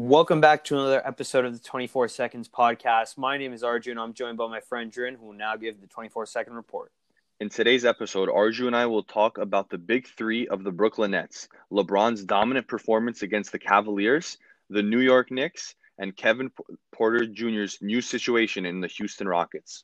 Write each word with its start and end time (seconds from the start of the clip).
Welcome 0.00 0.40
back 0.40 0.62
to 0.66 0.76
another 0.76 1.04
episode 1.04 1.44
of 1.44 1.54
the 1.54 1.58
24 1.58 2.06
Seconds 2.06 2.48
podcast. 2.48 3.18
My 3.18 3.36
name 3.36 3.52
is 3.52 3.64
Arjun. 3.64 3.90
And 3.90 4.00
I'm 4.00 4.14
joined 4.14 4.38
by 4.38 4.46
my 4.46 4.60
friend 4.60 4.92
Drin, 4.92 5.16
who 5.16 5.26
will 5.26 5.32
now 5.32 5.56
give 5.56 5.80
the 5.80 5.88
24 5.88 6.24
second 6.26 6.52
report. 6.52 6.92
In 7.40 7.48
today's 7.48 7.84
episode, 7.84 8.28
Arju 8.28 8.68
and 8.68 8.76
I 8.76 8.86
will 8.86 9.02
talk 9.02 9.38
about 9.38 9.70
the 9.70 9.76
big 9.76 10.06
three 10.06 10.46
of 10.46 10.62
the 10.62 10.70
Brooklyn 10.70 11.10
Nets 11.10 11.48
LeBron's 11.72 12.22
dominant 12.22 12.68
performance 12.68 13.22
against 13.22 13.50
the 13.50 13.58
Cavaliers, 13.58 14.38
the 14.70 14.84
New 14.84 15.00
York 15.00 15.32
Knicks, 15.32 15.74
and 15.98 16.16
Kevin 16.16 16.52
Porter 16.92 17.26
Jr.'s 17.26 17.78
new 17.82 18.00
situation 18.00 18.66
in 18.66 18.80
the 18.80 18.86
Houston 18.86 19.26
Rockets. 19.26 19.82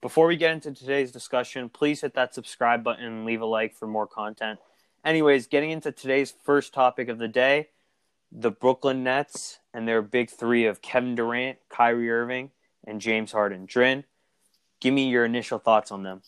Before 0.00 0.26
we 0.26 0.38
get 0.38 0.52
into 0.52 0.72
today's 0.72 1.12
discussion, 1.12 1.68
please 1.68 2.00
hit 2.00 2.14
that 2.14 2.34
subscribe 2.34 2.82
button 2.82 3.04
and 3.04 3.26
leave 3.26 3.42
a 3.42 3.46
like 3.46 3.74
for 3.74 3.86
more 3.86 4.06
content. 4.06 4.58
Anyways, 5.04 5.48
getting 5.48 5.70
into 5.70 5.92
today's 5.92 6.32
first 6.44 6.72
topic 6.72 7.10
of 7.10 7.18
the 7.18 7.28
day 7.28 7.68
the 8.32 8.50
Brooklyn 8.50 9.02
Nets 9.02 9.58
and 9.72 9.86
their 9.86 10.02
big 10.02 10.30
three 10.30 10.66
of 10.66 10.82
Kevin 10.82 11.14
Durant, 11.14 11.58
Kyrie 11.68 12.10
Irving, 12.10 12.50
and 12.86 13.00
James 13.00 13.32
Harden. 13.32 13.66
Drin, 13.66 14.04
give 14.80 14.94
me 14.94 15.08
your 15.08 15.24
initial 15.24 15.58
thoughts 15.58 15.90
on 15.90 16.02
them. 16.02 16.22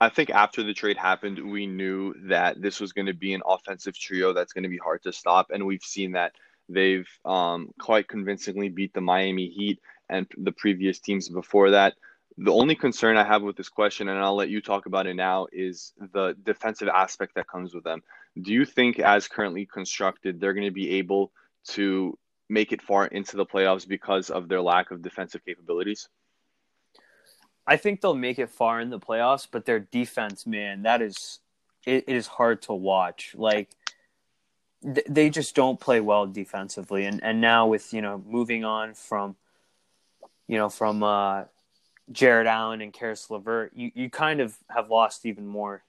I 0.00 0.10
think 0.10 0.30
after 0.30 0.62
the 0.62 0.74
trade 0.74 0.98
happened, 0.98 1.50
we 1.50 1.66
knew 1.66 2.14
that 2.28 2.60
this 2.60 2.80
was 2.80 2.92
going 2.92 3.06
to 3.06 3.14
be 3.14 3.32
an 3.32 3.42
offensive 3.46 3.98
trio 3.98 4.32
that's 4.32 4.52
going 4.52 4.64
to 4.64 4.68
be 4.68 4.76
hard 4.76 5.02
to 5.04 5.12
stop. 5.12 5.50
And 5.50 5.64
we've 5.64 5.82
seen 5.82 6.12
that 6.12 6.32
they've 6.68 7.08
um, 7.24 7.70
quite 7.80 8.06
convincingly 8.06 8.68
beat 8.68 8.92
the 8.92 9.00
Miami 9.00 9.48
Heat 9.48 9.80
and 10.10 10.26
the 10.36 10.52
previous 10.52 11.00
teams 11.00 11.28
before 11.28 11.70
that. 11.70 11.94
The 12.42 12.50
only 12.50 12.74
concern 12.74 13.18
I 13.18 13.24
have 13.24 13.42
with 13.42 13.56
this 13.56 13.68
question, 13.68 14.08
and 14.08 14.18
I'll 14.18 14.34
let 14.34 14.48
you 14.48 14.62
talk 14.62 14.86
about 14.86 15.06
it 15.06 15.12
now, 15.12 15.46
is 15.52 15.92
the 16.14 16.34
defensive 16.42 16.88
aspect 16.88 17.34
that 17.34 17.46
comes 17.46 17.74
with 17.74 17.84
them. 17.84 18.02
Do 18.40 18.50
you 18.54 18.64
think, 18.64 18.98
as 18.98 19.28
currently 19.28 19.66
constructed, 19.66 20.40
they're 20.40 20.54
going 20.54 20.66
to 20.66 20.70
be 20.70 20.92
able 20.92 21.32
to 21.68 22.18
make 22.48 22.72
it 22.72 22.80
far 22.80 23.06
into 23.06 23.36
the 23.36 23.44
playoffs 23.44 23.86
because 23.86 24.30
of 24.30 24.48
their 24.48 24.62
lack 24.62 24.90
of 24.90 25.02
defensive 25.02 25.44
capabilities? 25.44 26.08
I 27.66 27.76
think 27.76 28.00
they'll 28.00 28.14
make 28.14 28.38
it 28.38 28.48
far 28.48 28.80
in 28.80 28.88
the 28.88 28.98
playoffs, 28.98 29.46
but 29.50 29.66
their 29.66 29.80
defense, 29.80 30.46
man, 30.46 30.84
that 30.84 31.02
is 31.02 31.40
it, 31.84 32.04
it 32.08 32.16
is 32.16 32.26
hard 32.26 32.62
to 32.62 32.72
watch. 32.72 33.34
Like 33.36 33.68
th- 34.82 35.06
they 35.06 35.28
just 35.28 35.54
don't 35.54 35.78
play 35.78 36.00
well 36.00 36.26
defensively, 36.26 37.04
and 37.04 37.22
and 37.22 37.42
now 37.42 37.66
with 37.66 37.92
you 37.92 38.00
know 38.00 38.24
moving 38.26 38.64
on 38.64 38.94
from 38.94 39.36
you 40.48 40.56
know 40.56 40.70
from 40.70 41.02
uh, 41.02 41.44
Jarrett 42.12 42.46
Allen 42.46 42.80
and 42.80 42.92
Caris 42.92 43.30
LeVert, 43.30 43.72
you, 43.74 43.90
you 43.94 44.10
kind 44.10 44.40
of 44.40 44.56
have 44.68 44.90
lost 44.90 45.24
even 45.24 45.46
more 45.46 45.82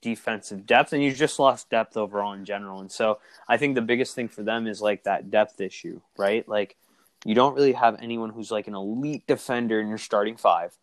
defensive 0.00 0.66
depth 0.66 0.92
and 0.92 1.02
you 1.02 1.12
just 1.12 1.38
lost 1.38 1.68
depth 1.70 1.96
overall 1.96 2.32
in 2.32 2.44
general. 2.44 2.80
And 2.80 2.90
so 2.90 3.18
I 3.48 3.56
think 3.56 3.74
the 3.74 3.82
biggest 3.82 4.14
thing 4.14 4.28
for 4.28 4.42
them 4.42 4.66
is 4.66 4.80
like 4.80 5.04
that 5.04 5.30
depth 5.30 5.60
issue, 5.60 6.00
right? 6.16 6.48
Like 6.48 6.76
you 7.24 7.34
don't 7.34 7.54
really 7.54 7.72
have 7.72 8.00
anyone 8.00 8.30
who's 8.30 8.50
like 8.50 8.68
an 8.68 8.74
elite 8.74 9.26
defender 9.26 9.80
in 9.80 9.88
your 9.88 9.98
starting 9.98 10.36
five. 10.36 10.76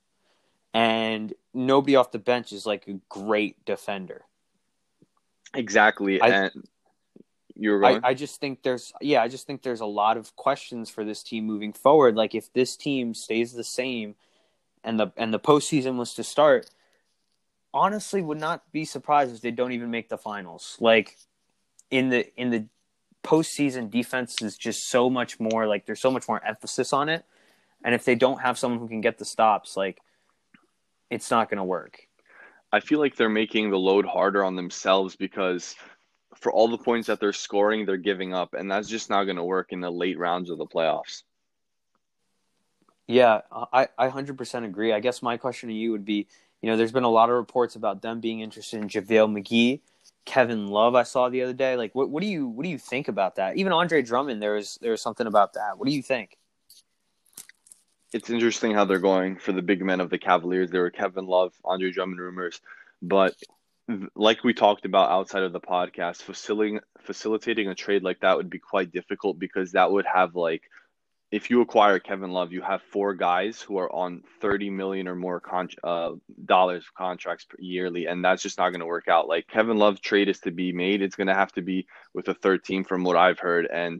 And 0.74 1.34
nobody 1.54 1.96
off 1.96 2.12
the 2.12 2.20
bench 2.20 2.52
is 2.52 2.66
like 2.66 2.88
a 2.88 3.00
great 3.08 3.64
defender. 3.66 4.24
Exactly. 5.54 6.20
I, 6.20 6.28
and 6.28 6.68
you're 7.56 7.80
going. 7.80 8.04
I, 8.04 8.10
I 8.10 8.14
just 8.14 8.40
think 8.40 8.64
there's 8.64 8.92
yeah, 9.00 9.22
I 9.22 9.28
just 9.28 9.46
think 9.46 9.62
there's 9.62 9.82
a 9.82 9.86
lot 9.86 10.18
of 10.18 10.36
questions 10.36 10.90
for 10.90 11.06
this 11.06 11.22
team 11.22 11.46
moving 11.46 11.74
forward. 11.74 12.16
Like 12.16 12.34
if 12.34 12.52
this 12.54 12.76
team 12.76 13.14
stays 13.14 13.54
the 13.54 13.64
same 13.64 14.16
and 14.84 15.00
the 15.00 15.12
and 15.18 15.34
the 15.34 15.40
postseason 15.40 15.98
was 15.98 16.14
to 16.16 16.24
start, 16.24 16.70
honestly 17.74 18.22
would 18.22 18.40
not 18.40 18.72
be 18.72 18.86
surprised 18.86 19.34
if 19.34 19.42
they 19.42 19.52
don't 19.52 19.72
even 19.72 19.92
make 19.92 20.10
the 20.10 20.18
finals. 20.18 20.78
Like 20.80 21.18
in 21.90 22.10
the 22.10 22.34
in 22.40 22.50
the 22.50 22.66
postseason, 23.24 23.90
defense 23.90 24.42
is 24.42 24.58
just 24.58 24.90
so 24.90 25.10
much 25.10 25.40
more 25.40 25.68
like 25.68 25.86
there's 25.86 26.02
so 26.02 26.12
much 26.12 26.28
more 26.28 26.44
emphasis 26.46 26.94
on 26.94 27.10
it, 27.10 27.26
and 27.84 27.96
if 27.96 28.06
they 28.06 28.16
don't 28.16 28.42
have 28.42 28.58
someone 28.58 28.80
who 28.80 28.88
can 28.88 29.02
get 29.02 29.18
the 29.18 29.26
stops, 29.26 29.78
like 29.78 30.02
it's 31.10 31.32
not 31.32 31.50
going 31.50 31.58
to 31.58 31.64
work. 31.64 32.08
I 32.72 32.80
feel 32.80 33.00
like 33.00 33.16
they're 33.16 33.30
making 33.30 33.70
the 33.70 33.78
load 33.78 34.06
harder 34.06 34.44
on 34.44 34.56
themselves 34.56 35.16
because 35.16 35.76
for 36.36 36.52
all 36.52 36.68
the 36.68 36.78
points 36.78 37.08
that 37.08 37.20
they're 37.20 37.32
scoring, 37.32 37.86
they're 37.86 37.98
giving 37.98 38.34
up, 38.34 38.56
and 38.56 38.70
that's 38.70 38.90
just 38.90 39.10
not 39.10 39.26
going 39.26 39.36
to 39.38 39.44
work 39.44 39.72
in 39.72 39.80
the 39.80 39.92
late 39.92 40.18
rounds 40.18 40.50
of 40.50 40.58
the 40.58 40.66
playoffs. 40.66 41.22
Yeah, 43.08 43.42
I, 43.52 43.90
I 43.98 44.08
100% 44.08 44.66
agree. 44.66 44.94
I 44.94 45.00
guess 45.00 45.22
my 45.22 45.38
question 45.38 45.70
to 45.70 45.76
you 45.76 45.92
would 45.92 46.06
be 46.06 46.28
you 46.64 46.70
know, 46.70 46.78
there's 46.78 46.94
been 46.94 47.04
a 47.04 47.10
lot 47.10 47.30
of 47.30 47.36
reports 47.36 47.76
about 47.76 48.02
them 48.02 48.22
being 48.22 48.40
interested 48.40 48.82
in 48.82 48.88
JaVale 48.88 49.38
McGee, 49.38 49.82
Kevin 50.24 50.68
Love. 50.68 50.96
I 50.96 51.04
saw 51.04 51.28
the 51.28 51.42
other 51.42 51.54
day. 51.54 51.76
Like, 51.76 51.94
what, 51.94 52.10
what 52.10 52.24
do 52.24 52.28
you 52.28 52.48
what 52.48 52.64
do 52.64 52.70
you 52.70 52.78
think 52.78 53.10
about 53.10 53.36
that? 53.36 53.58
Even 53.58 53.74
Andre 53.74 54.02
Drummond, 54.02 54.42
there 54.42 54.54
was 54.54 54.80
there 54.82 54.92
was 54.92 55.02
something 55.02 55.28
about 55.28 55.54
that. 55.54 55.78
What 55.78 55.90
do 55.90 55.94
you 55.94 56.02
think? 56.02 56.38
It's 58.14 58.30
interesting 58.30 58.74
how 58.74 58.86
they're 58.86 59.00
going 59.00 59.36
for 59.40 59.52
the 59.52 59.62
big 59.62 59.84
men 59.84 60.00
of 60.00 60.10
the 60.10 60.18
Cavaliers. 60.18 60.72
There 60.72 60.84
were 60.84 60.90
Kevin 60.90 61.26
Love, 61.26 61.54
Andre 61.66 61.92
Drummond 61.92 62.22
rumors, 62.22 62.62
but 63.02 63.36
like 64.16 64.46
we 64.46 64.54
talked 64.54 64.86
about 64.86 65.12
outside 65.12 65.44
of 65.44 65.52
the 65.52 65.60
podcast, 65.60 66.22
facilitating 66.22 66.80
facilitating 67.02 67.68
a 67.68 67.76
trade 67.76 68.04
like 68.04 68.22
that 68.22 68.38
would 68.38 68.50
be 68.50 68.60
quite 68.60 68.94
difficult 68.94 69.38
because 69.38 69.74
that 69.74 69.92
would 69.92 70.06
have 70.06 70.34
like 70.34 70.62
if 71.34 71.50
you 71.50 71.62
acquire 71.62 71.98
Kevin 71.98 72.30
Love, 72.30 72.52
you 72.52 72.62
have 72.62 72.84
four 72.84 73.16
guys 73.16 73.60
who 73.60 73.80
are 73.80 73.92
on 73.92 74.22
30 74.40 74.70
million 74.70 75.08
or 75.08 75.16
more 75.16 75.40
con- 75.40 75.68
uh, 75.84 76.12
dollars 76.46 76.86
contracts 76.96 77.48
yearly, 77.58 78.06
and 78.06 78.24
that's 78.24 78.44
just 78.44 78.60
not 78.60 78.70
going 78.70 78.82
to 78.82 78.86
work 78.86 79.08
out. 79.08 79.28
Like 79.28 79.48
Kevin 79.48 79.78
Love 79.78 80.00
trade 80.00 80.30
is 80.30 80.38
to 80.42 80.52
be 80.52 80.72
made, 80.72 81.02
it's 81.02 81.16
going 81.16 81.28
to 81.28 81.34
have 81.34 81.52
to 81.54 81.64
be 81.64 81.88
with 82.14 82.28
a 82.28 82.36
third 82.36 82.64
team, 82.64 82.84
from 82.84 83.04
what 83.04 83.18
I've 83.18 83.40
heard. 83.40 83.66
And 83.66 84.00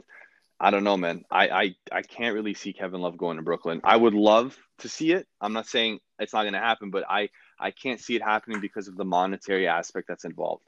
I 0.60 0.70
don't 0.70 0.84
know, 0.84 0.96
man. 0.96 1.24
I, 1.28 1.48
I 1.48 1.74
I 1.90 2.02
can't 2.02 2.36
really 2.36 2.54
see 2.54 2.72
Kevin 2.72 3.00
Love 3.00 3.16
going 3.16 3.38
to 3.38 3.42
Brooklyn. 3.42 3.80
I 3.82 3.96
would 3.96 4.14
love 4.14 4.56
to 4.78 4.88
see 4.88 5.10
it. 5.10 5.26
I'm 5.40 5.52
not 5.52 5.66
saying 5.66 5.98
it's 6.20 6.32
not 6.32 6.42
going 6.42 6.54
to 6.54 6.60
happen, 6.60 6.90
but 6.90 7.02
I 7.10 7.30
I 7.58 7.72
can't 7.72 7.98
see 7.98 8.14
it 8.14 8.22
happening 8.22 8.60
because 8.60 8.86
of 8.86 8.96
the 8.96 9.04
monetary 9.04 9.66
aspect 9.66 10.06
that's 10.06 10.24
involved. 10.24 10.62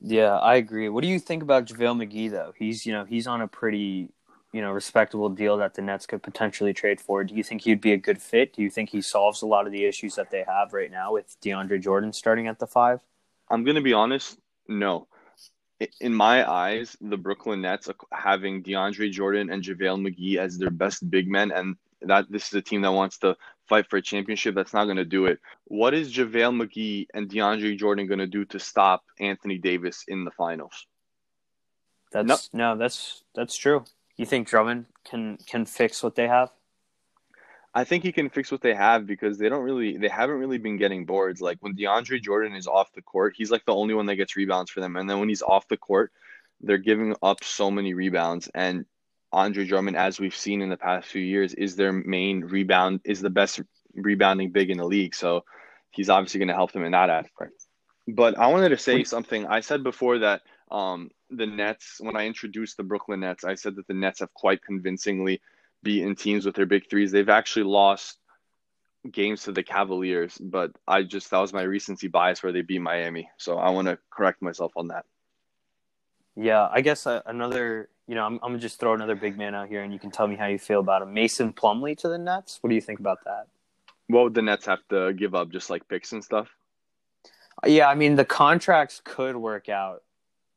Yeah, 0.00 0.38
I 0.38 0.54
agree. 0.54 0.88
What 0.88 1.02
do 1.02 1.08
you 1.08 1.18
think 1.18 1.42
about 1.42 1.66
JaVale 1.66 2.02
McGee 2.02 2.30
though? 2.30 2.54
He's 2.56 2.86
you 2.86 2.94
know 2.94 3.04
he's 3.04 3.26
on 3.26 3.42
a 3.42 3.46
pretty 3.46 4.08
you 4.54 4.62
know 4.62 4.70
respectable 4.70 5.28
deal 5.28 5.56
that 5.56 5.74
the 5.74 5.82
Nets 5.82 6.06
could 6.06 6.22
potentially 6.22 6.72
trade 6.72 7.00
for. 7.00 7.24
Do 7.24 7.34
you 7.34 7.42
think 7.42 7.62
he'd 7.62 7.80
be 7.80 7.92
a 7.92 7.96
good 7.96 8.22
fit? 8.22 8.54
Do 8.54 8.62
you 8.62 8.70
think 8.70 8.88
he 8.88 9.02
solves 9.02 9.42
a 9.42 9.46
lot 9.46 9.66
of 9.66 9.72
the 9.72 9.84
issues 9.84 10.14
that 10.14 10.30
they 10.30 10.44
have 10.46 10.72
right 10.72 10.92
now 10.92 11.14
with 11.14 11.36
DeAndre 11.42 11.82
Jordan 11.82 12.12
starting 12.12 12.46
at 12.46 12.60
the 12.60 12.66
five? 12.68 13.00
I'm 13.50 13.64
going 13.64 13.74
to 13.74 13.82
be 13.82 13.92
honest, 13.92 14.38
no. 14.68 15.08
In 16.00 16.14
my 16.14 16.48
eyes, 16.48 16.96
the 17.00 17.16
Brooklyn 17.16 17.62
Nets 17.62 17.90
having 18.12 18.62
DeAndre 18.62 19.10
Jordan 19.10 19.50
and 19.50 19.60
JaVale 19.60 20.06
McGee 20.06 20.36
as 20.36 20.56
their 20.56 20.70
best 20.70 21.10
big 21.10 21.28
men, 21.28 21.50
and 21.50 21.74
that 22.02 22.30
this 22.30 22.46
is 22.46 22.54
a 22.54 22.62
team 22.62 22.82
that 22.82 22.92
wants 22.92 23.18
to 23.18 23.36
fight 23.68 23.90
for 23.90 23.96
a 23.96 24.02
championship, 24.02 24.54
that's 24.54 24.72
not 24.72 24.84
going 24.84 24.98
to 24.98 25.04
do 25.04 25.26
it. 25.26 25.40
What 25.64 25.94
is 25.94 26.14
JaVale 26.14 26.62
McGee 26.62 27.08
and 27.12 27.28
DeAndre 27.28 27.76
Jordan 27.76 28.06
going 28.06 28.20
to 28.20 28.28
do 28.28 28.44
to 28.46 28.60
stop 28.60 29.02
Anthony 29.18 29.58
Davis 29.58 30.04
in 30.06 30.24
the 30.24 30.30
finals? 30.30 30.86
That's 32.12 32.50
no, 32.52 32.76
that's 32.76 33.24
that's 33.34 33.58
true. 33.58 33.84
You 34.16 34.26
think 34.26 34.48
Drummond 34.48 34.86
can 35.04 35.38
can 35.46 35.66
fix 35.66 36.02
what 36.02 36.14
they 36.14 36.28
have? 36.28 36.50
I 37.76 37.82
think 37.82 38.04
he 38.04 38.12
can 38.12 38.30
fix 38.30 38.52
what 38.52 38.60
they 38.60 38.74
have 38.74 39.04
because 39.06 39.36
they 39.36 39.48
don't 39.48 39.64
really 39.64 39.96
they 39.96 40.08
haven't 40.08 40.38
really 40.38 40.58
been 40.58 40.76
getting 40.76 41.04
boards. 41.04 41.40
Like 41.40 41.58
when 41.60 41.74
DeAndre 41.74 42.22
Jordan 42.22 42.54
is 42.54 42.68
off 42.68 42.92
the 42.92 43.02
court, 43.02 43.34
he's 43.36 43.50
like 43.50 43.64
the 43.64 43.74
only 43.74 43.94
one 43.94 44.06
that 44.06 44.16
gets 44.16 44.36
rebounds 44.36 44.70
for 44.70 44.80
them. 44.80 44.96
And 44.96 45.10
then 45.10 45.18
when 45.18 45.28
he's 45.28 45.42
off 45.42 45.66
the 45.66 45.76
court, 45.76 46.12
they're 46.60 46.78
giving 46.78 47.16
up 47.22 47.42
so 47.42 47.70
many 47.70 47.94
rebounds. 47.94 48.48
And 48.54 48.86
Andre 49.32 49.64
Drummond, 49.64 49.96
as 49.96 50.20
we've 50.20 50.36
seen 50.36 50.62
in 50.62 50.68
the 50.68 50.76
past 50.76 51.08
few 51.08 51.22
years, 51.22 51.52
is 51.54 51.74
their 51.74 51.92
main 51.92 52.42
rebound, 52.42 53.00
is 53.04 53.20
the 53.20 53.30
best 53.30 53.60
rebounding 53.94 54.52
big 54.52 54.70
in 54.70 54.78
the 54.78 54.84
league. 54.84 55.14
So 55.14 55.44
he's 55.90 56.08
obviously 56.08 56.38
going 56.38 56.48
to 56.48 56.54
help 56.54 56.70
them 56.70 56.84
in 56.84 56.92
that 56.92 57.10
aspect. 57.10 57.52
But 58.06 58.38
I 58.38 58.46
wanted 58.48 58.68
to 58.68 58.78
say 58.78 59.02
something. 59.02 59.46
I 59.46 59.60
said 59.60 59.82
before 59.82 60.18
that 60.20 60.42
um, 60.70 61.10
the 61.36 61.46
Nets, 61.46 61.96
when 62.00 62.16
I 62.16 62.26
introduced 62.26 62.76
the 62.76 62.82
Brooklyn 62.82 63.20
Nets, 63.20 63.44
I 63.44 63.54
said 63.54 63.76
that 63.76 63.86
the 63.86 63.94
Nets 63.94 64.20
have 64.20 64.32
quite 64.34 64.62
convincingly 64.62 65.40
beaten 65.82 66.14
teams 66.14 66.46
with 66.46 66.54
their 66.54 66.66
big 66.66 66.88
threes. 66.88 67.12
They've 67.12 67.28
actually 67.28 67.64
lost 67.64 68.18
games 69.10 69.42
to 69.42 69.52
the 69.52 69.62
Cavaliers, 69.62 70.38
but 70.38 70.72
I 70.88 71.02
just 71.02 71.30
that 71.30 71.38
was 71.38 71.52
my 71.52 71.62
recency 71.62 72.08
bias 72.08 72.42
where 72.42 72.52
they 72.52 72.62
beat 72.62 72.80
Miami. 72.80 73.28
So 73.36 73.58
I 73.58 73.70
want 73.70 73.88
to 73.88 73.98
correct 74.10 74.42
myself 74.42 74.72
on 74.76 74.88
that. 74.88 75.04
Yeah, 76.36 76.68
I 76.72 76.80
guess 76.80 77.06
uh, 77.06 77.22
another, 77.26 77.90
you 78.08 78.14
know, 78.14 78.24
I'm, 78.24 78.34
I'm 78.34 78.50
gonna 78.50 78.58
just 78.58 78.80
throw 78.80 78.94
another 78.94 79.14
big 79.14 79.38
man 79.38 79.54
out 79.54 79.68
here, 79.68 79.82
and 79.82 79.92
you 79.92 79.98
can 79.98 80.10
tell 80.10 80.26
me 80.26 80.36
how 80.36 80.46
you 80.46 80.58
feel 80.58 80.80
about 80.80 81.02
him. 81.02 81.14
Mason 81.14 81.52
Plumlee 81.52 81.96
to 81.98 82.08
the 82.08 82.18
Nets. 82.18 82.58
What 82.60 82.70
do 82.70 82.74
you 82.74 82.80
think 82.80 82.98
about 82.98 83.24
that? 83.24 83.46
What 84.08 84.24
would 84.24 84.34
the 84.34 84.42
Nets 84.42 84.66
have 84.66 84.80
to 84.90 85.12
give 85.12 85.34
up, 85.34 85.50
just 85.50 85.70
like 85.70 85.86
picks 85.88 86.12
and 86.12 86.24
stuff? 86.24 86.48
Yeah, 87.64 87.88
I 87.88 87.94
mean 87.94 88.16
the 88.16 88.24
contracts 88.24 89.00
could 89.04 89.36
work 89.36 89.68
out. 89.68 90.02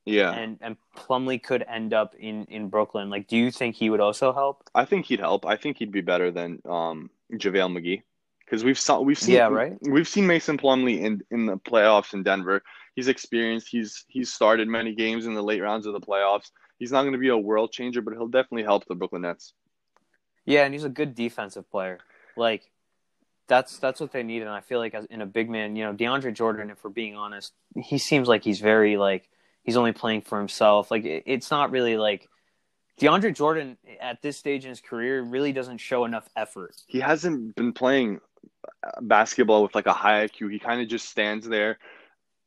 Yeah. 0.08 0.32
And 0.32 0.58
and 0.62 0.78
Plumlee 0.96 1.42
could 1.42 1.64
end 1.68 1.94
up 1.94 2.16
in 2.16 2.46
in 2.46 2.70
Brooklyn. 2.70 3.10
Like, 3.10 3.28
do 3.28 3.36
you 3.36 3.52
think 3.52 3.76
he 3.76 3.90
would 3.90 4.00
also 4.00 4.34
help? 4.34 4.64
I 4.74 4.86
think 4.86 5.06
he'd 5.06 5.20
help. 5.20 5.46
I 5.46 5.58
think 5.58 5.78
he'd 5.78 5.92
be 5.92 6.02
better 6.02 6.32
than 6.32 6.62
um 6.66 7.10
JaVale 7.34 7.78
McGee 7.78 8.04
because 8.46 8.64
we've 8.64 8.80
saw 8.80 9.02
we've 9.02 9.20
seen 9.20 9.36
yeah 9.36 9.48
right 9.48 9.78
we've 9.82 10.08
seen 10.08 10.26
Mason 10.26 10.58
Plumlee 10.58 11.02
in 11.02 11.22
in 11.30 11.46
the 11.46 11.58
playoffs 11.58 12.14
in 12.14 12.24
Denver. 12.24 12.64
He's 12.96 13.10
experienced. 13.10 13.68
He's 13.70 14.06
he's 14.08 14.32
started 14.32 14.68
many 14.70 14.96
games 14.96 15.26
in 15.26 15.34
the 15.34 15.44
late 15.44 15.62
rounds 15.62 15.86
of 15.86 15.94
the 15.94 16.00
playoffs. 16.00 16.52
He's 16.80 16.92
not 16.92 17.02
going 17.02 17.14
to 17.14 17.20
be 17.20 17.30
a 17.30 17.38
world 17.38 17.72
changer, 17.72 18.02
but 18.02 18.14
he'll 18.14 18.28
definitely 18.28 18.64
help 18.64 18.86
the 18.86 18.96
Brooklyn 18.96 19.24
Nets. 19.24 19.54
Yeah, 20.46 20.64
and 20.64 20.74
he's 20.74 20.86
a 20.86 20.90
good 20.90 21.16
defensive 21.16 21.70
player. 21.70 22.00
Like 22.38 22.72
that's 23.48 23.78
that's 23.80 24.00
what 24.00 24.14
they 24.14 24.24
need, 24.24 24.42
and 24.42 24.52
I 24.52 24.62
feel 24.62 24.80
like 24.80 24.94
as 24.94 25.06
in 25.06 25.22
a 25.22 25.26
big 25.26 25.50
man, 25.50 25.76
you 25.76 25.84
know, 25.84 25.94
DeAndre 25.94 26.34
Jordan. 26.34 26.70
If 26.70 26.84
we're 26.84 26.92
being 26.92 27.16
honest, 27.16 27.52
he 27.76 27.98
seems 27.98 28.30
like 28.30 28.46
he's 28.46 28.62
very 28.62 28.96
like 28.96 29.28
he's 29.68 29.78
only 29.78 29.94
playing 29.94 30.24
for 30.24 30.40
himself. 30.40 30.92
Like 30.92 31.06
it, 31.06 31.26
it's 31.28 31.52
not 31.52 31.72
really 31.72 31.98
like 31.98 32.30
DeAndre 33.02 33.36
Jordan 33.36 33.78
at 34.02 34.22
this 34.24 34.38
stage 34.38 34.66
in 34.66 34.70
his 34.70 34.82
career 34.82 35.22
really 35.24 35.54
doesn't 35.54 35.80
show 35.80 36.06
enough 36.06 36.30
effort. 36.36 36.76
He 36.86 37.00
hasn't 37.00 37.56
been 37.56 37.74
playing 37.74 38.20
uh, 38.86 39.02
basketball 39.02 39.64
with 39.64 39.76
like 39.76 39.88
a 39.88 39.94
high 39.94 40.28
IQ. 40.28 40.52
He 40.52 40.60
kind 40.60 40.82
of 40.82 40.88
just 40.88 41.10
stands 41.10 41.48
there, 41.48 41.80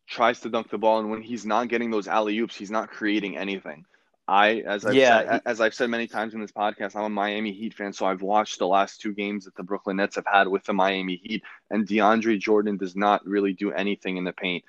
tries 0.09 0.41
to 0.41 0.51
dunk 0.51 0.71
the 0.71 0.79
ball, 0.79 1.01
and 1.01 1.11
when 1.11 1.23
he's 1.23 1.47
not 1.47 1.69
getting 1.69 1.91
those 1.91 2.09
alley 2.09 2.39
oops, 2.39 2.57
he's 2.57 2.71
not 2.71 2.91
creating 2.91 3.37
anything. 3.39 3.87
I, 4.29 4.61
as 4.67 4.87
I've 4.87 4.99
Yeah, 4.99 5.01
said, 5.01 5.43
as 5.47 5.61
I've 5.61 5.75
said 5.75 5.91
many 5.91 6.07
times 6.07 6.35
in 6.35 6.41
this 6.41 6.53
podcast, 6.53 6.97
I'm 6.97 7.05
a 7.05 7.11
Miami 7.11 7.53
Heat 7.53 7.75
fan, 7.75 7.93
so 7.93 8.07
I've 8.07 8.23
watched 8.23 8.59
the 8.61 8.67
last 8.69 9.01
two 9.01 9.15
games 9.15 9.45
that 9.47 9.57
the 9.57 9.65
Brooklyn 9.65 9.97
Nets 9.97 10.17
have 10.17 10.27
had 10.27 10.49
with 10.49 10.65
the 10.65 10.73
Miami 10.75 11.21
Heat, 11.25 11.43
and 11.71 11.87
DeAndre 11.87 12.39
Jordan 12.41 12.77
does 12.77 12.97
not 12.97 13.27
really 13.27 13.53
do 13.55 13.73
anything 13.73 14.19
in 14.19 14.25
the 14.25 14.33
paint. 14.33 14.65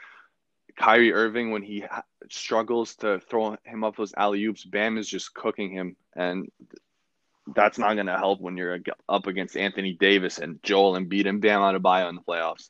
Kyrie 0.75 1.13
Irving, 1.13 1.51
when 1.51 1.61
he 1.61 1.85
struggles 2.29 2.95
to 2.97 3.19
throw 3.19 3.57
him 3.63 3.83
up 3.83 3.95
those 3.95 4.13
alley 4.15 4.43
oops, 4.45 4.63
Bam 4.63 4.97
is 4.97 5.07
just 5.07 5.33
cooking 5.33 5.71
him, 5.71 5.95
and 6.15 6.49
that's 7.55 7.77
not 7.77 7.95
going 7.95 8.07
to 8.07 8.17
help 8.17 8.39
when 8.39 8.57
you're 8.57 8.79
up 9.09 9.27
against 9.27 9.57
Anthony 9.57 9.93
Davis 9.93 10.37
and 10.37 10.61
Joel 10.63 10.95
and 10.95 11.09
Embiid 11.09 11.27
and 11.27 11.41
Bam 11.41 11.61
Adebayo 11.61 12.09
in 12.09 12.15
the 12.15 12.21
playoffs. 12.21 12.69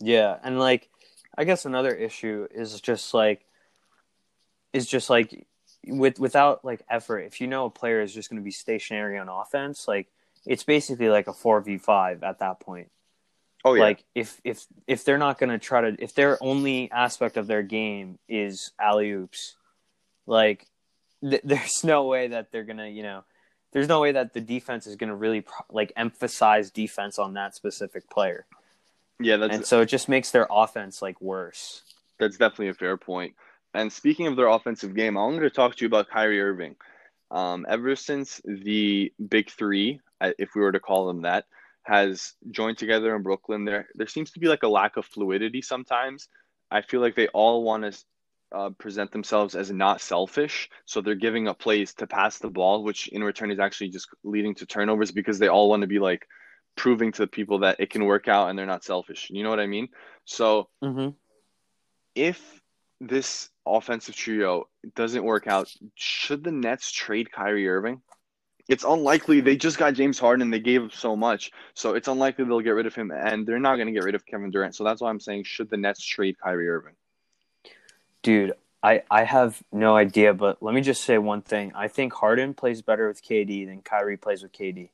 Yeah, 0.00 0.36
and 0.42 0.58
like 0.58 0.88
I 1.36 1.44
guess 1.44 1.64
another 1.64 1.94
issue 1.94 2.46
is 2.54 2.80
just 2.80 3.14
like 3.14 3.44
is 4.72 4.86
just 4.86 5.10
like 5.10 5.46
with 5.86 6.18
without 6.18 6.64
like 6.64 6.82
effort. 6.88 7.20
If 7.20 7.40
you 7.40 7.46
know 7.46 7.66
a 7.66 7.70
player 7.70 8.00
is 8.00 8.12
just 8.12 8.30
going 8.30 8.40
to 8.40 8.44
be 8.44 8.50
stationary 8.50 9.18
on 9.18 9.28
offense, 9.28 9.88
like 9.88 10.08
it's 10.46 10.64
basically 10.64 11.08
like 11.08 11.26
a 11.26 11.32
four 11.32 11.60
v 11.60 11.78
five 11.78 12.22
at 12.22 12.40
that 12.40 12.60
point. 12.60 12.90
Oh 13.64 13.74
yeah, 13.74 13.82
Like 13.82 14.04
if 14.14 14.40
if 14.44 14.66
if 14.86 15.04
they're 15.04 15.18
not 15.18 15.38
going 15.38 15.50
to 15.50 15.58
try 15.58 15.80
to 15.80 15.96
if 15.98 16.14
their 16.14 16.42
only 16.42 16.90
aspect 16.90 17.36
of 17.36 17.46
their 17.46 17.62
game 17.62 18.18
is 18.28 18.72
alley 18.78 19.10
oops, 19.10 19.56
like 20.26 20.66
th- 21.22 21.42
there's 21.44 21.82
no 21.82 22.04
way 22.04 22.28
that 22.28 22.52
they're 22.52 22.64
gonna 22.64 22.88
you 22.88 23.02
know 23.02 23.24
there's 23.72 23.88
no 23.88 24.00
way 24.00 24.12
that 24.12 24.34
the 24.34 24.40
defense 24.40 24.86
is 24.86 24.96
going 24.96 25.08
to 25.08 25.16
really 25.16 25.40
pro- 25.40 25.66
like 25.70 25.92
emphasize 25.96 26.70
defense 26.70 27.18
on 27.18 27.34
that 27.34 27.54
specific 27.54 28.08
player, 28.10 28.46
yeah, 29.18 29.36
that's 29.36 29.54
and 29.54 29.66
so 29.66 29.80
it 29.80 29.86
just 29.86 30.08
makes 30.08 30.30
their 30.30 30.46
offense 30.50 31.00
like 31.00 31.20
worse. 31.20 31.82
That's 32.18 32.36
definitely 32.36 32.68
a 32.68 32.74
fair 32.74 32.96
point. 32.96 33.34
And 33.72 33.92
speaking 33.92 34.26
of 34.28 34.36
their 34.36 34.46
offensive 34.46 34.94
game, 34.94 35.16
I 35.16 35.22
wanted 35.22 35.40
to 35.40 35.50
talk 35.50 35.74
to 35.74 35.84
you 35.84 35.88
about 35.88 36.08
Kyrie 36.08 36.40
Irving. 36.40 36.76
Um, 37.30 37.66
ever 37.68 37.96
since 37.96 38.40
the 38.44 39.12
Big 39.28 39.50
Three, 39.50 40.00
uh, 40.20 40.30
if 40.38 40.50
we 40.54 40.60
were 40.60 40.70
to 40.70 40.78
call 40.78 41.06
them 41.08 41.22
that, 41.22 41.46
has 41.84 42.34
joined 42.50 42.78
together 42.78 43.14
in 43.16 43.22
Brooklyn, 43.22 43.64
there 43.64 43.88
there 43.94 44.06
seems 44.06 44.32
to 44.32 44.40
be 44.40 44.48
like 44.48 44.62
a 44.62 44.68
lack 44.68 44.96
of 44.96 45.06
fluidity 45.06 45.62
sometimes. 45.62 46.28
I 46.70 46.82
feel 46.82 47.00
like 47.00 47.14
they 47.16 47.28
all 47.28 47.62
want 47.62 47.84
to 47.84 48.04
uh, 48.54 48.70
present 48.78 49.12
themselves 49.12 49.54
as 49.54 49.70
not 49.70 50.00
selfish, 50.00 50.68
so 50.86 51.00
they're 51.00 51.14
giving 51.14 51.48
up 51.48 51.58
plays 51.58 51.94
to 51.94 52.06
pass 52.06 52.38
the 52.38 52.50
ball, 52.50 52.82
which 52.84 53.08
in 53.08 53.22
return 53.22 53.50
is 53.50 53.58
actually 53.60 53.90
just 53.90 54.08
leading 54.24 54.54
to 54.56 54.66
turnovers 54.66 55.12
because 55.12 55.38
they 55.38 55.48
all 55.48 55.68
want 55.68 55.82
to 55.82 55.88
be 55.88 55.98
like 55.98 56.26
proving 56.76 57.12
to 57.12 57.22
the 57.22 57.26
people 57.28 57.60
that 57.60 57.76
it 57.80 57.90
can 57.90 58.04
work 58.04 58.28
out 58.28 58.48
and 58.48 58.58
they're 58.58 58.66
not 58.66 58.84
selfish. 58.84 59.28
You 59.30 59.42
know 59.42 59.50
what 59.50 59.60
I 59.60 59.66
mean? 59.66 59.88
So 60.24 60.68
Mm-hmm. 60.82 61.10
if 62.14 62.60
this 63.00 63.50
offensive 63.66 64.14
trio 64.16 64.68
doesn't 64.94 65.24
work 65.24 65.46
out, 65.46 65.70
should 65.94 66.44
the 66.44 66.52
Nets 66.52 66.90
trade 66.92 67.30
Kyrie 67.32 67.68
Irving? 67.68 68.02
It's 68.68 68.84
unlikely. 68.84 69.40
They 69.40 69.56
just 69.56 69.78
got 69.78 69.94
James 69.94 70.18
Harden 70.18 70.42
and 70.42 70.52
they 70.52 70.60
gave 70.60 70.82
him 70.82 70.90
so 70.90 71.14
much. 71.16 71.50
So 71.74 71.94
it's 71.94 72.08
unlikely 72.08 72.44
they'll 72.46 72.60
get 72.60 72.70
rid 72.70 72.86
of 72.86 72.94
him 72.94 73.10
and 73.10 73.46
they're 73.46 73.58
not 73.58 73.76
going 73.76 73.86
to 73.88 73.92
get 73.92 74.04
rid 74.04 74.14
of 74.14 74.24
Kevin 74.24 74.50
Durant. 74.50 74.74
So 74.74 74.84
that's 74.84 75.02
why 75.02 75.10
I'm 75.10 75.20
saying 75.20 75.44
should 75.44 75.68
the 75.68 75.76
Nets 75.76 76.04
trade 76.04 76.38
Kyrie 76.38 76.68
Irving? 76.68 76.94
Dude, 78.22 78.54
I, 78.82 79.02
I 79.10 79.24
have 79.24 79.62
no 79.70 79.96
idea, 79.96 80.32
but 80.32 80.62
let 80.62 80.74
me 80.74 80.80
just 80.80 81.04
say 81.04 81.18
one 81.18 81.42
thing. 81.42 81.72
I 81.74 81.88
think 81.88 82.14
Harden 82.14 82.54
plays 82.54 82.80
better 82.82 83.08
with 83.08 83.22
KD 83.22 83.66
than 83.66 83.82
Kyrie 83.82 84.16
plays 84.16 84.42
with 84.42 84.52
KD. 84.52 84.90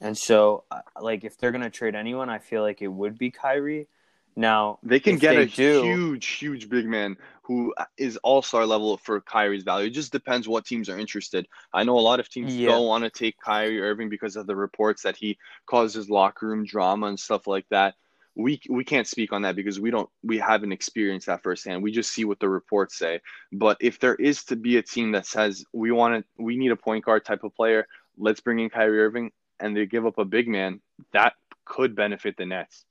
And 0.00 0.16
so, 0.16 0.64
uh, 0.70 0.80
like, 1.00 1.24
if 1.24 1.36
they're 1.36 1.50
going 1.50 1.62
to 1.62 1.70
trade 1.70 1.94
anyone, 1.94 2.30
I 2.30 2.38
feel 2.38 2.62
like 2.62 2.80
it 2.80 2.88
would 2.88 3.18
be 3.18 3.30
Kyrie. 3.30 3.88
Now, 4.36 4.78
They 4.82 5.00
can 5.00 5.16
get 5.16 5.34
they 5.34 5.42
a 5.42 5.46
do, 5.46 5.82
huge, 5.82 6.26
huge 6.26 6.68
big 6.70 6.86
man 6.86 7.16
who 7.50 7.74
uh, 7.78 7.84
is 7.98 8.16
all 8.18 8.42
star 8.42 8.64
level 8.64 8.96
for 8.96 9.20
Kyrie's 9.20 9.64
value. 9.64 9.88
It 9.88 9.90
just 9.90 10.12
depends 10.12 10.46
what 10.46 10.64
teams 10.64 10.88
are 10.88 10.96
interested. 10.96 11.48
I 11.74 11.82
know 11.82 11.98
a 11.98 12.06
lot 12.10 12.20
of 12.20 12.28
teams 12.28 12.54
Yeah. 12.54 12.68
don't 12.68 12.86
want 12.86 13.02
to 13.02 13.10
take 13.10 13.40
Kyrie 13.40 13.80
Irving 13.80 14.08
because 14.08 14.36
of 14.36 14.46
the 14.46 14.54
reports 14.54 15.02
that 15.02 15.16
he 15.16 15.36
causes 15.66 16.08
locker 16.08 16.46
room 16.46 16.64
drama 16.64 17.08
and 17.08 17.18
stuff 17.18 17.48
like 17.48 17.66
that. 17.70 17.96
We 18.36 18.60
we 18.68 18.84
can't 18.84 19.08
speak 19.08 19.32
on 19.32 19.42
that 19.42 19.56
because 19.56 19.80
we 19.80 19.90
don't 19.90 20.08
we 20.22 20.38
haven't 20.38 20.70
experienced 20.70 21.26
that 21.26 21.42
firsthand. 21.42 21.82
We 21.82 21.90
just 21.90 22.12
see 22.12 22.24
what 22.24 22.38
the 22.38 22.48
reports 22.48 22.96
say. 22.96 23.20
But 23.50 23.78
if 23.80 23.98
there 23.98 24.14
is 24.14 24.44
to 24.44 24.54
be 24.54 24.76
a 24.76 24.82
team 24.82 25.10
that 25.10 25.26
says 25.26 25.64
we 25.72 25.90
want 25.90 26.24
to 26.24 26.42
we 26.42 26.56
need 26.56 26.70
a 26.70 26.76
point 26.76 27.04
guard 27.04 27.24
type 27.24 27.42
of 27.42 27.52
player, 27.56 27.88
let's 28.16 28.40
bring 28.40 28.60
in 28.60 28.70
Kyrie 28.70 29.00
Irving 29.00 29.32
and 29.58 29.76
they 29.76 29.86
give 29.86 30.06
up 30.06 30.18
a 30.18 30.24
big 30.24 30.46
man, 30.46 30.80
that 31.12 31.32
could 31.64 31.96
benefit 31.96 32.36
the 32.36 32.46
Nets. 32.46 32.84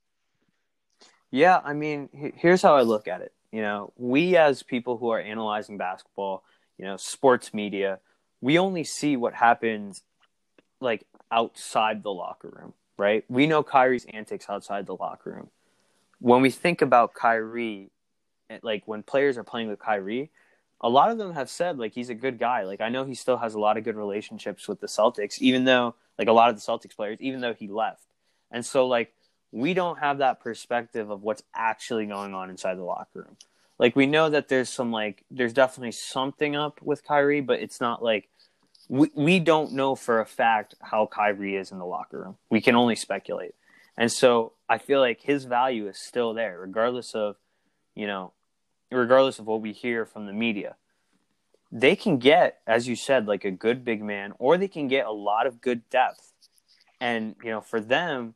Yeah, 1.30 1.62
I 1.64 1.72
mean, 1.72 2.10
here's 2.36 2.60
how 2.60 2.76
I 2.76 2.82
look 2.82 3.08
at 3.08 3.22
it. 3.22 3.32
You 3.52 3.62
know, 3.62 3.92
we 3.96 4.36
as 4.36 4.62
people 4.62 4.96
who 4.96 5.10
are 5.10 5.20
analyzing 5.20 5.76
basketball, 5.76 6.44
you 6.78 6.84
know, 6.84 6.96
sports 6.96 7.52
media, 7.52 7.98
we 8.40 8.58
only 8.58 8.84
see 8.84 9.16
what 9.16 9.34
happens 9.34 10.02
like 10.80 11.04
outside 11.30 12.02
the 12.02 12.10
locker 12.10 12.48
room, 12.48 12.72
right? 12.96 13.24
We 13.28 13.46
know 13.46 13.62
Kyrie's 13.62 14.06
antics 14.06 14.46
outside 14.48 14.86
the 14.86 14.94
locker 14.94 15.30
room. 15.30 15.50
When 16.20 16.42
we 16.42 16.50
think 16.50 16.82
about 16.82 17.14
Kyrie, 17.14 17.90
eh, 18.48 18.58
like 18.62 18.82
when 18.86 19.02
players 19.02 19.36
are 19.36 19.44
playing 19.44 19.68
with 19.68 19.78
Kyrie, 19.78 20.30
a 20.80 20.88
lot 20.88 21.10
of 21.10 21.18
them 21.18 21.34
have 21.34 21.50
said 21.50 21.78
like 21.78 21.92
he's 21.92 22.08
a 22.08 22.14
good 22.14 22.38
guy. 22.38 22.62
Like 22.62 22.80
I 22.80 22.88
know 22.88 23.04
he 23.04 23.14
still 23.14 23.36
has 23.38 23.54
a 23.54 23.60
lot 23.60 23.76
of 23.76 23.84
good 23.84 23.96
relationships 23.96 24.68
with 24.68 24.80
the 24.80 24.86
Celtics, 24.86 25.38
even 25.38 25.64
though 25.64 25.94
like 26.18 26.28
a 26.28 26.32
lot 26.32 26.50
of 26.50 26.56
the 26.56 26.62
Celtics 26.62 26.96
players, 26.96 27.18
even 27.20 27.40
though 27.40 27.54
he 27.54 27.68
left. 27.68 28.04
And 28.50 28.64
so 28.64 28.86
like 28.86 29.12
we 29.52 29.74
don't 29.74 29.98
have 29.98 30.18
that 30.18 30.40
perspective 30.40 31.10
of 31.10 31.22
what's 31.22 31.42
actually 31.54 32.06
going 32.06 32.34
on 32.34 32.50
inside 32.50 32.76
the 32.76 32.84
locker 32.84 33.20
room. 33.20 33.36
Like 33.78 33.96
we 33.96 34.06
know 34.06 34.28
that 34.30 34.48
there's 34.48 34.68
some 34.68 34.92
like 34.92 35.24
there's 35.30 35.52
definitely 35.52 35.92
something 35.92 36.54
up 36.54 36.82
with 36.82 37.04
Kyrie, 37.04 37.40
but 37.40 37.60
it's 37.60 37.80
not 37.80 38.02
like 38.02 38.28
we 38.88 39.10
we 39.14 39.40
don't 39.40 39.72
know 39.72 39.94
for 39.94 40.20
a 40.20 40.26
fact 40.26 40.74
how 40.80 41.06
Kyrie 41.06 41.56
is 41.56 41.72
in 41.72 41.78
the 41.78 41.86
locker 41.86 42.18
room. 42.18 42.36
We 42.50 42.60
can 42.60 42.76
only 42.76 42.94
speculate. 42.94 43.54
And 43.96 44.10
so 44.10 44.52
I 44.68 44.78
feel 44.78 45.00
like 45.00 45.20
his 45.22 45.44
value 45.44 45.88
is 45.88 45.98
still 45.98 46.32
there, 46.34 46.58
regardless 46.60 47.14
of, 47.14 47.36
you 47.94 48.06
know, 48.06 48.32
regardless 48.90 49.38
of 49.38 49.46
what 49.46 49.60
we 49.60 49.72
hear 49.72 50.06
from 50.06 50.26
the 50.26 50.32
media. 50.32 50.76
They 51.72 51.94
can 51.96 52.18
get, 52.18 52.58
as 52.66 52.88
you 52.88 52.96
said, 52.96 53.26
like 53.26 53.44
a 53.44 53.50
good 53.50 53.84
big 53.84 54.02
man, 54.02 54.32
or 54.38 54.58
they 54.58 54.68
can 54.68 54.88
get 54.88 55.06
a 55.06 55.12
lot 55.12 55.46
of 55.46 55.60
good 55.60 55.88
depth. 55.88 56.32
And, 57.00 57.36
you 57.44 57.50
know, 57.50 57.60
for 57.60 57.80
them, 57.80 58.34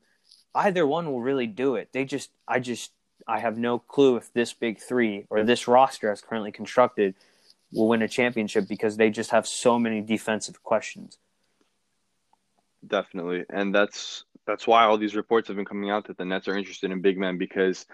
either 0.54 0.86
one 0.86 1.06
will 1.06 1.20
really 1.20 1.46
do 1.46 1.76
it. 1.76 1.88
They 1.92 2.04
just, 2.04 2.30
I 2.46 2.60
just, 2.60 2.92
I 3.26 3.40
have 3.40 3.58
no 3.58 3.78
clue 3.78 4.16
if 4.16 4.32
this 4.32 4.52
big 4.52 4.80
three 4.80 5.26
or 5.30 5.42
this 5.44 5.66
roster 5.66 6.10
as 6.10 6.20
currently 6.20 6.52
constructed 6.52 7.14
will 7.72 7.88
win 7.88 8.02
a 8.02 8.08
championship 8.08 8.68
because 8.68 8.96
they 8.96 9.10
just 9.10 9.30
have 9.30 9.46
so 9.46 9.78
many 9.78 10.00
defensive 10.00 10.62
questions. 10.62 11.18
Definitely, 12.86 13.44
and 13.50 13.74
that's 13.74 14.24
that's 14.46 14.66
why 14.66 14.84
all 14.84 14.98
these 14.98 15.16
reports 15.16 15.48
have 15.48 15.56
been 15.56 15.64
coming 15.64 15.90
out 15.90 16.06
that 16.06 16.18
the 16.18 16.24
Nets 16.24 16.48
are 16.48 16.56
interested 16.56 16.90
in 16.90 17.00
big 17.00 17.16
men 17.16 17.38
because 17.38 17.86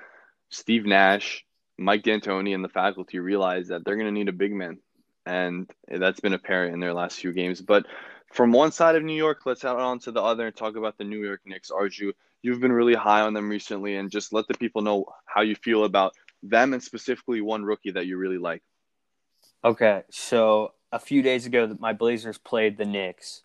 Steve 0.49 0.85
Nash, 0.85 1.45
Mike 1.79 2.03
D'Antoni, 2.03 2.55
and 2.55 2.65
the 2.65 2.69
faculty 2.69 3.21
realize 3.21 3.69
that 3.69 3.85
they're 3.85 3.95
going 3.95 4.09
to 4.09 4.13
need 4.13 4.29
a 4.29 4.33
big 4.33 4.53
man, 4.53 4.79
and 5.27 5.71
that's 5.89 6.21
been 6.21 6.33
apparent 6.33 6.75
in 6.75 6.81
their 6.81 6.93
last 6.93 7.19
few 7.19 7.33
games. 7.33 7.61
But 7.61 7.87
from 8.33 8.53
one 8.53 8.73
side 8.73 8.97
of 8.97 9.05
New 9.05 9.15
York, 9.15 9.47
let's 9.47 9.63
head 9.63 9.77
on 9.77 10.01
to 10.01 10.11
the 10.11 10.23
other 10.23 10.47
and 10.47 10.57
talk 10.57 10.77
about 10.77 10.99
the 10.99 11.05
New 11.05 11.25
York 11.25 11.43
Knicks. 11.47 11.71
Arju, 11.71 12.13
you've 12.43 12.61
been 12.61 12.73
really 12.73 12.95
high 12.95 13.21
on 13.21 13.35
them 13.35 13.49
recently, 13.49 13.97
and 13.97 14.11
just 14.11 14.33
let 14.33 14.47
the 14.49 14.55
people 14.55 14.83
know 14.83 15.07
how 15.27 15.43
you 15.43 15.55
feel 15.55 15.85
about 15.85 16.13
them 16.43 16.73
and 16.73 16.83
specifically 16.83 17.41
one 17.41 17.65
rookie 17.65 17.91
that 17.93 18.07
you 18.07 18.17
really 18.17 18.39
like. 18.39 18.63
Okay, 19.65 20.03
so 20.11 20.73
a 20.93 20.99
few 20.99 21.23
days 21.23 21.47
ago, 21.47 21.77
my 21.79 21.93
Blazers 21.93 22.39
played 22.39 22.79
the 22.79 22.87
Knicks, 22.87 23.43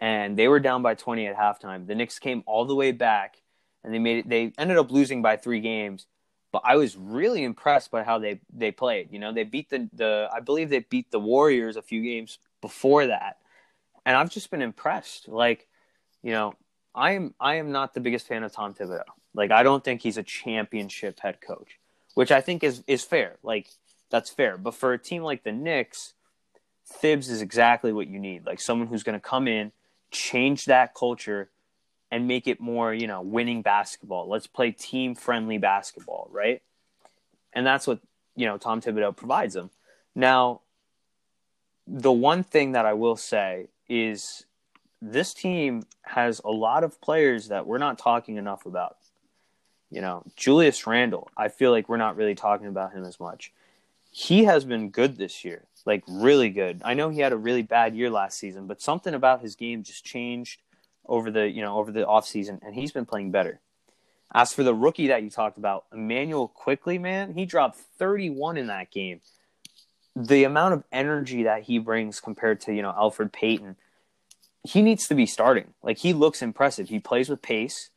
and 0.00 0.36
they 0.36 0.48
were 0.48 0.60
down 0.60 0.82
by 0.82 0.94
20 0.94 1.26
at 1.26 1.36
halftime. 1.36 1.86
The 1.86 1.94
Knicks 1.94 2.18
came 2.18 2.42
all 2.46 2.64
the 2.64 2.74
way 2.74 2.92
back, 2.92 3.36
and 3.84 3.94
they 3.94 3.98
made 3.98 4.18
it. 4.18 4.28
They 4.28 4.52
ended 4.58 4.78
up 4.78 4.90
losing 4.90 5.22
by 5.22 5.36
three 5.36 5.60
games, 5.60 6.06
but 6.52 6.62
I 6.64 6.76
was 6.76 6.96
really 6.96 7.44
impressed 7.44 7.90
by 7.90 8.02
how 8.02 8.18
they 8.18 8.40
they 8.52 8.72
played. 8.72 9.08
You 9.12 9.18
know, 9.20 9.32
they 9.32 9.44
beat 9.44 9.70
the 9.70 9.88
the 9.92 10.28
I 10.32 10.40
believe 10.40 10.68
they 10.68 10.80
beat 10.80 11.10
the 11.10 11.20
Warriors 11.20 11.76
a 11.76 11.82
few 11.82 12.02
games 12.02 12.38
before 12.60 13.06
that, 13.06 13.36
and 14.04 14.16
I've 14.16 14.30
just 14.30 14.50
been 14.50 14.62
impressed. 14.62 15.28
Like, 15.28 15.68
you 16.22 16.32
know, 16.32 16.54
I 16.94 17.12
am 17.12 17.34
I 17.40 17.56
am 17.56 17.72
not 17.72 17.94
the 17.94 18.00
biggest 18.00 18.26
fan 18.26 18.42
of 18.42 18.52
Tom 18.52 18.74
Thibodeau. 18.74 19.02
Like, 19.34 19.50
I 19.50 19.62
don't 19.62 19.82
think 19.82 20.02
he's 20.02 20.18
a 20.18 20.22
championship 20.22 21.20
head 21.20 21.40
coach, 21.40 21.78
which 22.14 22.30
I 22.30 22.40
think 22.40 22.62
is 22.62 22.82
is 22.86 23.02
fair. 23.02 23.36
Like, 23.42 23.68
that's 24.10 24.30
fair. 24.30 24.58
But 24.58 24.74
for 24.74 24.92
a 24.92 24.98
team 24.98 25.22
like 25.22 25.42
the 25.42 25.52
Knicks, 25.52 26.14
Thibs 26.86 27.30
is 27.30 27.40
exactly 27.40 27.92
what 27.92 28.08
you 28.08 28.18
need. 28.18 28.44
Like 28.44 28.60
someone 28.60 28.88
who's 28.88 29.02
going 29.02 29.18
to 29.18 29.20
come 29.20 29.48
in, 29.48 29.72
change 30.10 30.66
that 30.66 30.94
culture, 30.94 31.48
and 32.10 32.28
make 32.28 32.46
it 32.46 32.60
more, 32.60 32.92
you 32.92 33.06
know, 33.06 33.22
winning 33.22 33.62
basketball. 33.62 34.28
Let's 34.28 34.46
play 34.46 34.70
team 34.70 35.14
friendly 35.14 35.56
basketball, 35.56 36.28
right? 36.30 36.60
And 37.54 37.66
that's 37.66 37.86
what, 37.86 38.00
you 38.36 38.46
know, 38.46 38.58
Tom 38.58 38.82
Thibodeau 38.82 39.16
provides 39.16 39.54
them. 39.54 39.70
Now, 40.14 40.60
the 41.86 42.12
one 42.12 42.44
thing 42.44 42.72
that 42.72 42.84
I 42.84 42.92
will 42.92 43.16
say 43.16 43.68
is 43.88 44.44
this 45.02 45.34
team 45.34 45.82
has 46.02 46.40
a 46.44 46.50
lot 46.50 46.84
of 46.84 47.00
players 47.00 47.48
that 47.48 47.66
we're 47.66 47.78
not 47.78 47.98
talking 47.98 48.36
enough 48.36 48.66
about. 48.66 48.96
You 49.90 50.00
know, 50.00 50.22
Julius 50.36 50.86
Randle, 50.86 51.28
I 51.36 51.48
feel 51.48 51.72
like 51.72 51.88
we're 51.88 51.96
not 51.96 52.16
really 52.16 52.36
talking 52.36 52.68
about 52.68 52.92
him 52.92 53.04
as 53.04 53.18
much. 53.18 53.52
He 54.12 54.44
has 54.44 54.64
been 54.64 54.90
good 54.90 55.16
this 55.16 55.44
year, 55.44 55.64
like 55.84 56.04
really 56.06 56.50
good. 56.50 56.82
I 56.84 56.94
know 56.94 57.08
he 57.08 57.18
had 57.18 57.32
a 57.32 57.36
really 57.36 57.62
bad 57.62 57.96
year 57.96 58.10
last 58.10 58.38
season, 58.38 58.68
but 58.68 58.80
something 58.80 59.12
about 59.12 59.40
his 59.40 59.56
game 59.56 59.82
just 59.82 60.04
changed 60.04 60.60
over 61.04 61.32
the, 61.32 61.50
you 61.50 61.62
know, 61.62 61.76
over 61.78 61.90
the 61.90 62.04
offseason 62.04 62.60
and 62.62 62.74
he's 62.74 62.92
been 62.92 63.04
playing 63.04 63.32
better. 63.32 63.58
As 64.32 64.52
for 64.52 64.62
the 64.62 64.74
rookie 64.74 65.08
that 65.08 65.24
you 65.24 65.30
talked 65.30 65.58
about, 65.58 65.84
Immanuel 65.92 66.46
Quickley, 66.46 66.98
man, 66.98 67.34
he 67.34 67.44
dropped 67.44 67.76
31 67.98 68.56
in 68.56 68.68
that 68.68 68.92
game. 68.92 69.20
The 70.14 70.44
amount 70.44 70.74
of 70.74 70.84
energy 70.92 71.42
that 71.42 71.64
he 71.64 71.78
brings 71.78 72.20
compared 72.20 72.60
to, 72.62 72.72
you 72.72 72.82
know, 72.82 72.92
Elfrid 72.92 73.32
Payton– 73.32 73.74
he 74.64 74.82
needs 74.82 75.06
to 75.08 75.14
be 75.14 75.26
starting. 75.26 75.74
Like 75.82 75.98
he 75.98 76.12
looks 76.12 76.42
impressive. 76.42 76.88
He 76.88 76.98
plays 76.98 77.28
with 77.28 77.42
pace, 77.42 77.90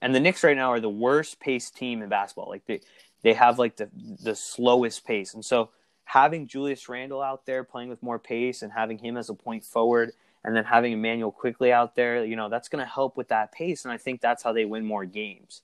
and 0.00 0.14
the 0.14 0.20
Knicks 0.20 0.44
right 0.44 0.56
now 0.56 0.70
are 0.72 0.80
the 0.80 0.90
worst 0.90 1.40
pace 1.40 1.70
team 1.70 2.02
in 2.02 2.08
basketball. 2.08 2.48
Like 2.48 2.66
they 2.66 2.80
they 3.22 3.34
have 3.34 3.58
like 3.58 3.76
the 3.76 3.88
the 4.22 4.34
slowest 4.34 5.06
pace, 5.06 5.34
and 5.34 5.44
so 5.44 5.70
having 6.04 6.46
Julius 6.46 6.88
Randle 6.88 7.22
out 7.22 7.46
there 7.46 7.64
playing 7.64 7.88
with 7.88 8.02
more 8.02 8.18
pace 8.18 8.62
and 8.62 8.72
having 8.72 8.98
him 8.98 9.16
as 9.16 9.30
a 9.30 9.34
point 9.34 9.64
forward, 9.64 10.12
and 10.44 10.54
then 10.54 10.64
having 10.64 10.92
Immanuel 10.92 11.32
Quickley 11.32 11.72
out 11.72 11.96
there, 11.96 12.24
you 12.24 12.36
know, 12.36 12.48
that's 12.48 12.68
going 12.68 12.84
to 12.84 12.90
help 12.90 13.16
with 13.16 13.28
that 13.28 13.52
pace, 13.52 13.84
and 13.84 13.92
I 13.92 13.96
think 13.96 14.20
that's 14.20 14.42
how 14.42 14.52
they 14.52 14.64
win 14.64 14.84
more 14.84 15.04
games. 15.04 15.62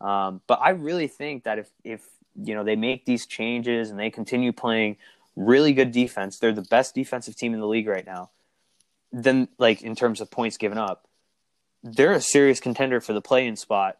Um, 0.00 0.40
but 0.46 0.60
I 0.62 0.70
really 0.70 1.08
think 1.08 1.44
that 1.44 1.58
if 1.58 1.68
if 1.82 2.06
you 2.40 2.54
know 2.54 2.62
they 2.62 2.76
make 2.76 3.06
these 3.06 3.26
changes 3.26 3.90
and 3.90 3.98
they 3.98 4.10
continue 4.10 4.52
playing 4.52 4.98
really 5.34 5.72
good 5.72 5.90
defense, 5.90 6.38
they're 6.38 6.52
the 6.52 6.62
best 6.62 6.94
defensive 6.94 7.34
team 7.34 7.54
in 7.54 7.60
the 7.60 7.66
league 7.66 7.88
right 7.88 8.06
now 8.06 8.30
then 9.12 9.48
like 9.58 9.82
in 9.82 9.94
terms 9.94 10.20
of 10.20 10.30
points 10.30 10.56
given 10.56 10.78
up, 10.78 11.06
they're 11.82 12.12
a 12.12 12.20
serious 12.20 12.60
contender 12.60 13.00
for 13.00 13.12
the 13.12 13.20
play-in 13.20 13.56
spot, 13.56 13.96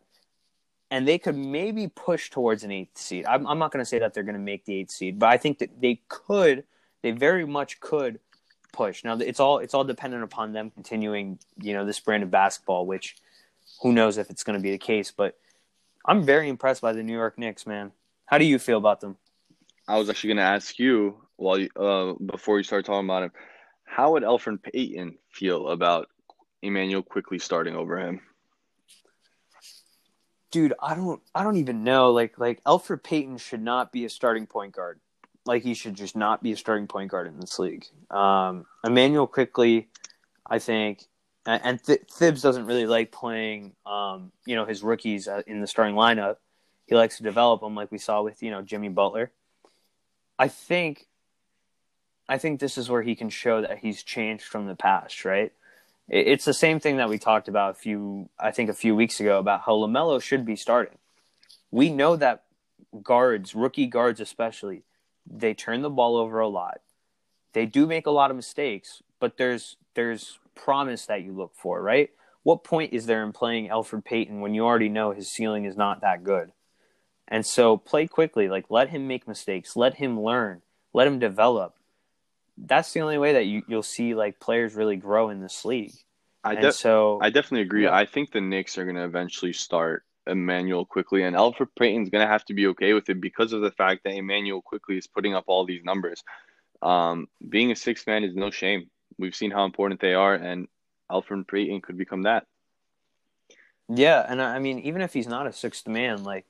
and 0.90 1.06
they 1.06 1.18
could 1.18 1.36
maybe 1.36 1.88
push 1.88 2.30
towards 2.30 2.64
an 2.64 2.70
eighth 2.70 2.98
seed. 2.98 3.24
I'm, 3.26 3.46
I'm 3.46 3.58
not 3.58 3.72
going 3.72 3.82
to 3.82 3.88
say 3.88 3.98
that 3.98 4.12
they're 4.12 4.22
going 4.22 4.34
to 4.34 4.40
make 4.40 4.64
the 4.64 4.74
eighth 4.74 4.90
seed, 4.90 5.18
but 5.18 5.28
I 5.28 5.36
think 5.36 5.58
that 5.58 5.80
they 5.80 6.00
could. 6.08 6.64
They 7.02 7.12
very 7.12 7.46
much 7.46 7.80
could 7.80 8.20
push. 8.72 9.04
Now 9.04 9.16
it's 9.16 9.40
all 9.40 9.58
it's 9.58 9.72
all 9.74 9.84
dependent 9.84 10.22
upon 10.22 10.52
them 10.52 10.70
continuing, 10.70 11.38
you 11.60 11.72
know, 11.72 11.86
this 11.86 11.98
brand 11.98 12.22
of 12.22 12.30
basketball, 12.30 12.86
which 12.86 13.16
who 13.82 13.92
knows 13.92 14.18
if 14.18 14.30
it's 14.30 14.44
going 14.44 14.58
to 14.58 14.62
be 14.62 14.70
the 14.70 14.78
case. 14.78 15.10
But 15.10 15.38
I'm 16.04 16.22
very 16.22 16.48
impressed 16.48 16.82
by 16.82 16.92
the 16.92 17.02
New 17.02 17.14
York 17.14 17.38
Knicks, 17.38 17.66
man. 17.66 17.92
How 18.26 18.38
do 18.38 18.44
you 18.44 18.58
feel 18.58 18.78
about 18.78 19.00
them? 19.00 19.16
I 19.88 19.98
was 19.98 20.08
actually 20.08 20.28
going 20.28 20.36
to 20.36 20.42
ask 20.44 20.78
you 20.78 21.16
while 21.36 21.58
you, 21.58 21.68
uh, 21.74 22.12
before 22.12 22.58
you 22.58 22.64
start 22.64 22.84
talking 22.84 23.06
about 23.06 23.24
it 23.24 23.32
how 23.90 24.12
would 24.12 24.22
Elfrid 24.22 24.62
Payton 24.62 25.18
feel 25.30 25.68
about 25.68 26.08
Immanuel 26.62 27.02
Quickley 27.02 27.38
starting 27.38 27.74
over 27.74 27.98
him? 27.98 28.20
Dude, 30.50 30.74
I 30.80 30.94
don't 30.94 31.20
I 31.34 31.42
don't 31.42 31.56
even 31.56 31.84
know. 31.84 32.12
Like 32.12 32.38
like 32.38 32.62
Elfrid 32.64 33.02
Payton 33.02 33.38
should 33.38 33.62
not 33.62 33.92
be 33.92 34.04
a 34.04 34.10
starting 34.10 34.46
point 34.46 34.74
guard. 34.74 35.00
Like 35.46 35.62
he 35.62 35.74
should 35.74 35.94
just 35.94 36.16
not 36.16 36.42
be 36.42 36.52
a 36.52 36.56
starting 36.56 36.86
point 36.86 37.10
guard 37.10 37.26
in 37.26 37.38
this 37.38 37.58
league. 37.58 37.86
Um 38.10 38.66
Immanuel 38.84 39.26
Quickley, 39.26 39.88
I 40.46 40.58
think 40.58 41.06
and 41.46 41.82
Th- 41.82 42.02
Thibs 42.10 42.42
doesn't 42.42 42.66
really 42.66 42.86
like 42.86 43.12
playing 43.12 43.74
um, 43.86 44.30
you 44.46 44.56
know, 44.56 44.66
his 44.66 44.82
rookies 44.82 45.26
uh, 45.26 45.42
in 45.46 45.60
the 45.60 45.66
starting 45.66 45.94
lineup. 45.94 46.36
He 46.86 46.94
likes 46.94 47.16
to 47.18 47.22
develop 47.22 47.60
them 47.60 47.74
like 47.74 47.90
we 47.90 47.98
saw 47.98 48.22
with, 48.22 48.42
you 48.42 48.50
know, 48.50 48.62
Jimmy 48.62 48.88
Butler. 48.88 49.32
I 50.38 50.48
think 50.48 51.06
I 52.30 52.38
think 52.38 52.60
this 52.60 52.78
is 52.78 52.88
where 52.88 53.02
he 53.02 53.16
can 53.16 53.28
show 53.28 53.60
that 53.60 53.78
he's 53.78 54.04
changed 54.04 54.44
from 54.44 54.68
the 54.68 54.76
past, 54.76 55.24
right? 55.24 55.52
It's 56.08 56.44
the 56.44 56.54
same 56.54 56.78
thing 56.78 56.98
that 56.98 57.08
we 57.08 57.18
talked 57.18 57.48
about 57.48 57.72
a 57.72 57.74
few, 57.74 58.28
I 58.38 58.52
think, 58.52 58.70
a 58.70 58.72
few 58.72 58.94
weeks 58.94 59.18
ago 59.18 59.40
about 59.40 59.62
how 59.62 59.72
LaMelo 59.72 60.22
should 60.22 60.44
be 60.44 60.54
starting. 60.54 60.96
We 61.72 61.90
know 61.90 62.14
that 62.14 62.44
guards, 63.02 63.56
rookie 63.56 63.88
guards 63.88 64.20
especially, 64.20 64.84
they 65.28 65.54
turn 65.54 65.82
the 65.82 65.90
ball 65.90 66.16
over 66.16 66.38
a 66.38 66.46
lot. 66.46 66.80
They 67.52 67.66
do 67.66 67.84
make 67.84 68.06
a 68.06 68.12
lot 68.12 68.30
of 68.30 68.36
mistakes, 68.36 69.02
but 69.18 69.36
there's 69.36 69.76
there's 69.94 70.38
promise 70.54 71.06
that 71.06 71.24
you 71.24 71.32
look 71.32 71.54
for, 71.56 71.82
right? 71.82 72.10
What 72.44 72.62
point 72.62 72.92
is 72.92 73.06
there 73.06 73.24
in 73.24 73.32
playing 73.32 73.70
Elfrid 73.70 74.04
Payton 74.04 74.40
when 74.40 74.54
you 74.54 74.64
already 74.64 74.88
know 74.88 75.10
his 75.10 75.32
ceiling 75.32 75.64
is 75.64 75.76
not 75.76 76.00
that 76.02 76.22
good? 76.22 76.52
And 77.26 77.44
so 77.44 77.76
play 77.76 78.06
quickly, 78.06 78.46
like 78.46 78.66
let 78.70 78.90
him 78.90 79.08
make 79.08 79.26
mistakes, 79.26 79.74
let 79.74 79.94
him 79.94 80.20
learn, 80.20 80.62
let 80.92 81.08
him 81.08 81.18
develop 81.18 81.74
that's 82.66 82.92
the 82.92 83.00
only 83.00 83.18
way 83.18 83.34
that 83.34 83.46
you, 83.46 83.62
you'll 83.66 83.82
see 83.82 84.14
like 84.14 84.40
players 84.40 84.74
really 84.74 84.96
grow 84.96 85.30
in 85.30 85.40
this 85.40 85.64
league. 85.64 85.94
I 86.42 86.54
de- 86.54 86.72
so 86.72 87.18
I 87.20 87.30
definitely 87.30 87.62
agree. 87.62 87.84
Yeah. 87.84 87.94
I 87.94 88.06
think 88.06 88.32
the 88.32 88.40
Knicks 88.40 88.78
are 88.78 88.84
going 88.84 88.96
to 88.96 89.04
eventually 89.04 89.52
start 89.52 90.04
Immanuel 90.26 90.84
Quickley, 90.86 91.24
and 91.24 91.36
Elfrid 91.36 91.68
Payton's 91.78 92.10
going 92.10 92.24
to 92.24 92.30
have 92.30 92.44
to 92.46 92.54
be 92.54 92.68
okay 92.68 92.92
with 92.92 93.08
it 93.08 93.20
because 93.20 93.52
of 93.52 93.60
the 93.60 93.70
fact 93.70 94.04
that 94.04 94.14
Immanuel 94.14 94.62
Quickley 94.62 94.96
is 94.96 95.06
putting 95.06 95.34
up 95.34 95.44
all 95.46 95.64
these 95.64 95.84
numbers. 95.84 96.22
Um, 96.82 97.28
being 97.46 97.70
a 97.72 97.76
sixth 97.76 98.06
man 98.06 98.24
is 98.24 98.34
no 98.34 98.50
shame. 98.50 98.88
We've 99.18 99.34
seen 99.34 99.50
how 99.50 99.64
important 99.64 100.00
they 100.00 100.14
are, 100.14 100.34
and 100.34 100.68
Elfrid 101.10 101.46
Payton 101.48 101.82
could 101.82 101.98
become 101.98 102.22
that. 102.22 102.46
Yeah, 103.88 104.24
and 104.26 104.40
I 104.40 104.60
mean, 104.60 104.78
even 104.80 105.02
if 105.02 105.12
he's 105.12 105.26
not 105.26 105.46
a 105.46 105.52
sixth 105.52 105.86
man, 105.88 106.22
like 106.22 106.46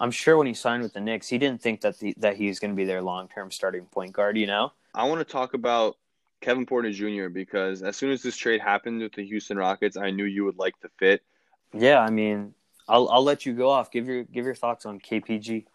I'm 0.00 0.12
sure 0.12 0.38
when 0.38 0.46
he 0.46 0.54
signed 0.54 0.82
with 0.82 0.92
the 0.92 1.00
Knicks, 1.00 1.28
he 1.28 1.38
didn't 1.38 1.60
think 1.60 1.80
that 1.80 1.98
the, 1.98 2.14
that 2.18 2.36
he's 2.36 2.60
going 2.60 2.70
to 2.70 2.76
be 2.76 2.84
their 2.84 3.02
long 3.02 3.28
term 3.28 3.50
starting 3.50 3.86
point 3.86 4.12
guard. 4.12 4.38
You 4.38 4.46
know, 4.46 4.72
I 4.98 5.04
want 5.04 5.20
to 5.20 5.32
talk 5.32 5.54
about 5.54 5.96
Kevin 6.40 6.66
Porter 6.66 6.90
Jr. 6.90 7.28
because 7.28 7.82
as 7.82 7.96
soon 7.96 8.10
as 8.10 8.20
this 8.20 8.36
trade 8.36 8.60
happened 8.60 9.00
with 9.00 9.12
the 9.12 9.24
Houston 9.24 9.56
Rockets, 9.56 9.96
I 9.96 10.10
knew 10.10 10.24
you 10.24 10.44
would 10.44 10.58
like 10.58 10.74
the 10.80 10.88
fit. 10.98 11.22
Yeah, 11.72 12.00
I 12.00 12.10
mean, 12.10 12.52
I'll 12.88 13.08
I'll 13.08 13.22
let 13.22 13.46
you 13.46 13.54
go 13.54 13.70
off. 13.70 13.92
Give 13.92 14.08
your 14.08 14.24
give 14.24 14.44
your 14.44 14.56
thoughts 14.56 14.86
on 14.86 14.98
KPG. 14.98 15.66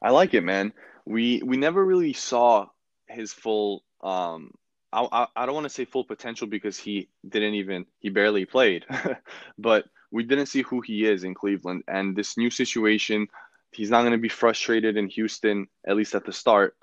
I 0.00 0.10
like 0.10 0.32
it, 0.32 0.40
man. 0.40 0.72
We 1.04 1.42
we 1.44 1.58
never 1.58 1.84
really 1.84 2.14
saw 2.14 2.68
his 3.08 3.34
full 3.34 3.84
um 4.00 4.54
I 4.90 5.06
I, 5.12 5.26
I 5.36 5.46
don't 5.46 5.54
want 5.54 5.66
to 5.66 5.70
say 5.70 5.84
full 5.84 6.04
potential 6.04 6.46
because 6.46 6.78
he 6.78 7.08
didn't 7.28 7.54
even 7.54 7.84
he 8.00 8.08
barely 8.08 8.46
played. 8.46 8.86
but 9.58 9.84
we 10.10 10.22
didn't 10.24 10.46
see 10.46 10.62
who 10.62 10.80
he 10.80 11.04
is 11.04 11.24
in 11.24 11.34
Cleveland 11.34 11.84
and 11.88 12.16
this 12.16 12.38
new 12.38 12.48
situation 12.48 13.28
he's 13.70 13.90
not 13.90 14.00
going 14.00 14.12
to 14.12 14.18
be 14.18 14.28
frustrated 14.28 14.96
in 14.96 15.08
Houston 15.08 15.66
at 15.86 15.96
least 15.96 16.14
at 16.14 16.24
the 16.24 16.32
start 16.32 16.76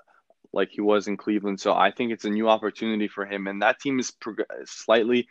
like 0.52 0.70
he 0.70 0.80
was 0.80 1.08
in 1.08 1.16
Cleveland. 1.16 1.60
So 1.60 1.74
I 1.74 1.90
think 1.90 2.12
it's 2.12 2.24
a 2.24 2.30
new 2.30 2.48
opportunity 2.48 3.08
for 3.08 3.24
him, 3.24 3.46
and 3.46 3.62
that 3.62 3.80
team 3.80 3.98
is 3.98 4.10
prog- 4.10 4.42
slightly 4.64 5.28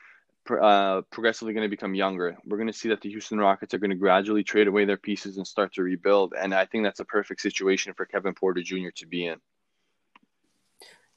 uh, 0.50 1.02
progressively 1.12 1.54
going 1.54 1.66
to 1.66 1.70
become 1.70 1.94
younger. 1.94 2.38
We're 2.46 2.58
going 2.58 2.68
to 2.68 2.74
see 2.74 2.90
that 2.90 3.02
the 3.02 3.10
Houston 3.10 3.38
Rockets 3.38 3.74
are 3.74 3.78
going 3.78 3.92
to 3.92 3.96
gradually 3.96 4.44
trade 4.44 4.68
away 4.68 4.86
their 4.86 4.98
pieces 4.98 5.38
and 5.38 5.46
start 5.46 5.74
to 5.74 5.84
rebuild, 5.84 6.34
and 6.38 6.54
I 6.54 6.66
think 6.66 6.84
that's 6.84 7.00
a 7.00 7.06
perfect 7.06 7.42
situation 7.42 7.94
for 7.94 8.06
Kevin 8.06 8.34
Porter 8.34 8.62
Jr. 8.62 8.90
to 8.96 9.08
be 9.08 9.26
in. 9.26 9.38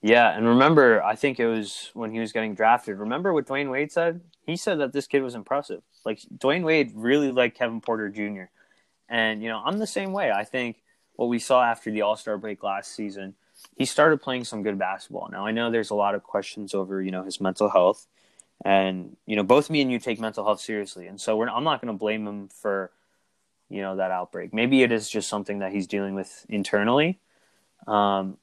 Yeah, 0.05 0.37
and 0.37 0.49
remember, 0.49 1.03
I 1.03 1.15
think 1.15 1.39
it 1.39 1.47
was 1.47 1.91
when 1.95 2.11
he 2.11 2.19
was 2.19 2.33
getting 2.33 2.57
drafted. 2.57 2.99
Remember 2.99 3.33
what 3.33 3.47
Dwyane 3.47 3.71
Wade 3.71 3.93
said? 3.93 4.21
He 4.45 4.57
said 4.57 4.81
that 4.81 4.93
this 4.93 5.07
kid 5.07 5.23
was 5.23 5.37
impressive. 5.37 5.83
Like 6.05 6.21
Dwyane 6.37 6.65
Wade 6.65 6.91
really 6.97 7.31
liked 7.31 7.57
Kevin 7.57 7.81
Porter 7.81 8.09
Jr. 8.09 8.51
And 9.09 9.43
you 9.43 9.49
know, 9.49 9.63
I'm 9.65 9.79
the 9.79 9.87
same 9.87 10.13
way. 10.13 10.33
I 10.33 10.43
think 10.43 10.83
what 11.15 11.29
we 11.29 11.39
saw 11.39 11.63
after 11.63 11.93
the 11.93 12.03
All 12.03 12.17
Star 12.17 12.37
break 12.37 12.65
last 12.65 12.97
season 12.97 13.35
he 13.77 13.85
started 13.85 14.23
playing 14.23 14.45
some 14.45 14.63
good 14.63 14.79
basketball. 14.79 15.29
Now 15.31 15.47
I 15.47 15.53
know 15.53 15.71
there's 15.71 15.91
a 15.91 15.95
lot 15.95 16.15
of 16.15 16.23
questions 16.23 16.75
over 16.75 17.03
you 17.03 17.11
know 17.11 17.25
his 17.25 17.41
mental 17.41 17.71
health, 17.71 18.07
and 18.65 19.17
you 19.27 19.37
know 19.37 19.43
both 19.43 19.71
me 19.71 19.81
and 19.81 19.91
you 19.91 19.99
take 19.99 20.21
mental 20.21 20.45
health 20.45 20.61
seriously, 20.61 21.07
and 21.07 21.21
so 21.21 21.43
I'm 21.43 21.65
not 21.65 21.81
going 21.81 21.93
to 21.93 21.99
blame 21.99 22.27
him 22.27 22.49
for 22.49 22.91
you 23.69 23.83
know 23.83 23.97
that 23.97 24.11
outbreak. 24.11 24.53
Maybe 24.53 24.83
it 24.83 24.93
is 24.93 25.09
just 25.09 25.29
something 25.29 25.61
that 25.61 25.73
he's 25.73 25.87
dealing 25.87 26.15
with 26.15 26.47
internally. 26.49 27.19
Um, 27.87 28.37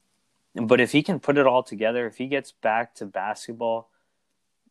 but 0.56 0.82
if 0.82 0.92
he 0.92 1.04
can 1.04 1.20
put 1.20 1.38
it 1.38 1.46
all 1.46 1.64
together, 1.64 2.08
if 2.08 2.18
he 2.18 2.28
gets 2.28 2.52
back 2.52 2.96
to 2.96 3.06
basketball, 3.06 3.90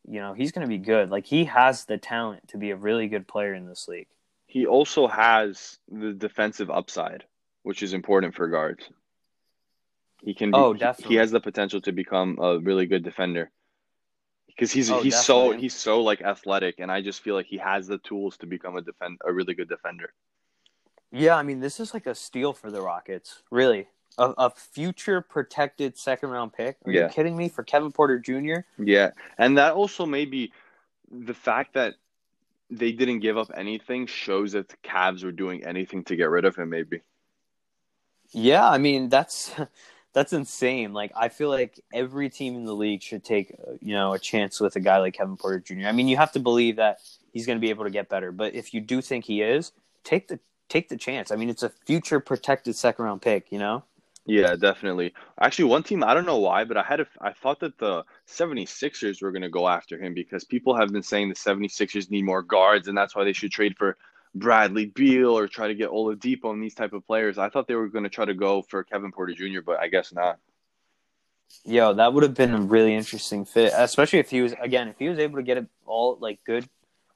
you 0.07 0.21
know 0.21 0.35
he's 0.35 0.53
going 0.53 0.67
to 0.67 0.69
be 0.69 0.79
good. 0.79 1.11
Like 1.11 1.27
he 1.27 1.45
has 1.45 1.85
the 1.85 1.99
talent 1.99 2.49
to 2.49 2.59
be 2.59 2.71
a 2.71 2.77
really 2.77 3.09
good 3.09 3.29
player 3.29 3.55
in 3.55 3.67
this 3.67 3.89
league. 3.89 4.09
He 4.47 4.67
also 4.67 5.07
has 5.07 5.79
the 5.91 6.13
defensive 6.13 6.71
upside, 6.71 7.25
which 7.63 7.83
is 7.83 7.93
important 7.93 8.35
for 8.35 8.49
guards. 8.49 8.89
He 10.23 10.35
can. 10.35 10.51
Be, 10.51 10.57
oh, 10.57 10.75
definitely. 10.75 11.15
He 11.15 11.19
has 11.21 11.31
the 11.31 11.41
potential 11.41 11.81
to 11.83 11.93
become 11.93 12.39
a 12.41 12.59
really 12.59 12.87
good 12.87 13.05
defender 13.05 13.51
because 14.49 14.73
he's 14.73 14.91
oh, 14.91 15.01
he's 15.01 15.15
definitely. 15.15 15.57
so 15.57 15.61
he's 15.61 15.75
so 15.75 16.01
like 16.03 16.21
athletic, 16.23 16.81
and 16.81 16.91
I 16.91 17.01
just 17.01 17.21
feel 17.21 17.35
like 17.35 17.47
he 17.47 17.59
has 17.59 17.87
the 17.87 17.99
tools 17.99 18.37
to 18.39 18.47
become 18.47 18.77
a 18.77 18.83
defend 18.83 19.19
a 19.25 19.33
really 19.33 19.55
good 19.55 19.69
defender. 19.69 20.13
Yeah, 21.13 21.37
I 21.37 21.43
mean, 21.43 21.61
this 21.61 21.81
is 21.81 21.95
like 21.95 22.07
a 22.07 22.15
steal 22.15 22.53
for 22.53 22.71
the 22.71 22.83
Rockets, 22.83 23.43
really. 23.51 23.87
A, 24.19 24.35
a 24.37 24.51
future 24.51 25.21
protected 25.21 25.97
second 25.97 26.31
round 26.31 26.53
pick? 26.53 26.77
Are 26.85 26.93
Yeah. 26.93 27.05
you 27.05 27.09
kidding 27.09 27.37
me? 27.37 27.49
For 27.49 27.63
Kevin 27.63 27.93
Porter 27.93 28.19
Jr.? 28.19 28.61
Yeah, 28.79 29.13
and 29.39 29.57
that 29.59 29.75
also 29.75 30.05
maybe 30.05 30.53
the 31.11 31.35
fact 31.35 31.75
that 31.75 31.95
they 32.69 32.93
didn't 32.93 33.21
give 33.21 33.39
up 33.39 33.51
anything 33.55 34.07
shows 34.07 34.53
that 34.53 34.69
the 34.69 34.77
Cavs 34.85 35.25
were 35.25 35.33
doing 35.33 35.65
anything 35.65 36.05
to 36.05 36.17
get 36.17 36.29
rid 36.29 36.45
of 36.45 36.57
him. 36.57 36.69
Maybe. 36.69 37.01
Yeah, 38.33 38.69
I 38.69 38.79
mean 38.79 39.09
that's 39.09 39.55
that's 40.13 40.33
insane. 40.33 40.93
Like 40.93 41.13
I 41.17 41.29
feel 41.29 41.49
like 41.49 41.81
every 41.93 42.31
team 42.31 42.57
in 42.57 42.65
the 42.65 42.75
league 42.75 43.03
should 43.03 43.25
take 43.25 43.55
uh, 43.67 43.73
you 43.81 43.95
know 43.95 44.13
a 44.13 44.19
chance 44.19 44.61
with 44.61 44.77
a 44.77 44.81
guy 44.81 44.99
like 44.99 45.15
Kevin 45.15 45.37
Porter 45.37 45.61
Jr. 45.61 45.87
I 45.87 45.93
mean, 45.93 46.09
you 46.09 46.17
have 46.17 46.33
to 46.33 46.41
believe 46.41 46.77
that 46.77 47.01
he's 47.33 47.47
going 47.47 47.59
to 47.59 47.61
be 47.61 47.71
able 47.71 47.85
to 47.85 47.91
get 47.91 48.09
better, 48.09 48.33
but 48.33 48.55
if 48.55 48.75
you 48.75 48.81
do 48.81 49.01
think 49.01 49.25
he 49.25 49.43
is, 49.43 49.73
take 50.05 50.29
the 50.29 50.41
take 50.69 50.89
the 50.89 50.97
chance. 50.97 51.31
I 51.31 51.37
mean, 51.37 51.51
it's 51.51 51.63
a 51.63 51.71
future 51.87 52.21
protected 52.21 52.77
second 52.77 53.05
round 53.05 53.23
pick, 53.23 53.51
you 53.51 53.59
know? 53.59 53.85
Yeah, 54.27 54.57
definitely. 54.57 55.15
Actually, 55.41 55.67
one 55.67 55.83
team, 55.83 56.05
I 56.05 56.13
don't 56.13 56.27
know 56.27 56.39
why, 56.39 56.65
but 56.65 56.77
I 56.77 56.83
had 56.83 57.01
a, 57.01 57.07
I 57.19 57.33
thought 57.33 57.61
that 57.61 57.79
the 57.79 58.05
76ers 58.29 59.23
were 59.23 59.33
going 59.33 59.43
to 59.43 59.49
go 59.49 59.67
after 59.67 59.99
him 59.99 60.13
because 60.13 60.45
people 60.45 60.77
have 60.77 60.91
been 60.91 61.03
saying 61.03 61.31
the 61.31 61.35
76ers 61.35 62.11
need 62.11 62.25
more 62.25 62.43
guards 62.43 62.89
and 62.89 62.99
that's 62.99 63.17
why 63.17 63.25
they 63.25 63.33
should 63.33 63.51
trade 63.51 63.77
for 63.79 63.97
Bradley 64.35 64.87
Beal 64.87 65.37
or 65.37 65.49
try 65.49 65.69
to 65.69 65.75
get 65.75 65.91
Oladipo 65.91 66.53
and 66.53 66.63
these 66.63 66.75
type 66.75 66.93
of 66.93 67.07
players. 67.07 67.39
I 67.39 67.49
thought 67.49 67.67
they 67.67 67.75
were 67.75 67.89
going 67.89 68.05
to 68.05 68.11
try 68.11 68.25
to 68.25 68.35
go 68.35 68.63
for 68.63 68.85
Kevin 68.85 69.13
Porter 69.13 69.35
Jr., 69.35 69.61
but 69.65 69.81
I 69.81 69.89
guess 69.89 70.13
not. 70.13 70.39
Yo, 71.65 71.95
that 71.95 72.13
would 72.13 72.23
have 72.23 72.35
been 72.35 72.55
a 72.55 72.61
really 72.61 72.95
interesting 72.95 73.45
fit, 73.45 73.73
especially 73.75 74.19
if 74.19 74.31
he 74.31 74.43
was 74.43 74.55
again, 74.61 74.89
if 74.89 74.99
he 74.99 75.09
was 75.09 75.19
able 75.19 75.37
to 75.37 75.43
get 75.43 75.57
it 75.57 75.67
all 75.87 76.19
like 76.21 76.39
good, 76.45 76.69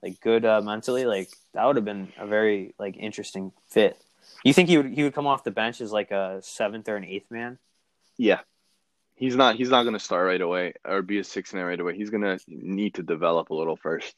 like 0.02 0.20
good 0.20 0.44
uh, 0.44 0.60
mentally, 0.62 1.04
like 1.04 1.28
that 1.52 1.64
would 1.66 1.76
have 1.76 1.84
been 1.84 2.12
a 2.18 2.26
very 2.26 2.74
like 2.78 2.96
interesting 2.96 3.52
fit. 3.68 3.98
You 4.44 4.52
think 4.52 4.68
he 4.68 4.76
would 4.78 4.86
he 4.86 5.02
would 5.02 5.14
come 5.14 5.26
off 5.26 5.44
the 5.44 5.50
bench 5.50 5.80
as 5.80 5.92
like 5.92 6.10
a 6.10 6.40
seventh 6.42 6.88
or 6.88 6.96
an 6.96 7.04
eighth 7.04 7.30
man? 7.30 7.58
Yeah. 8.16 8.40
He's 9.14 9.36
not 9.36 9.56
he's 9.56 9.70
not 9.70 9.82
going 9.82 9.94
to 9.94 10.00
start 10.00 10.26
right 10.26 10.40
away 10.40 10.74
or 10.84 11.02
be 11.02 11.18
a 11.18 11.24
six 11.24 11.52
man 11.52 11.64
right 11.64 11.78
away. 11.78 11.96
He's 11.96 12.10
going 12.10 12.22
to 12.22 12.38
need 12.48 12.94
to 12.94 13.02
develop 13.02 13.50
a 13.50 13.54
little 13.54 13.76
first. 13.76 14.14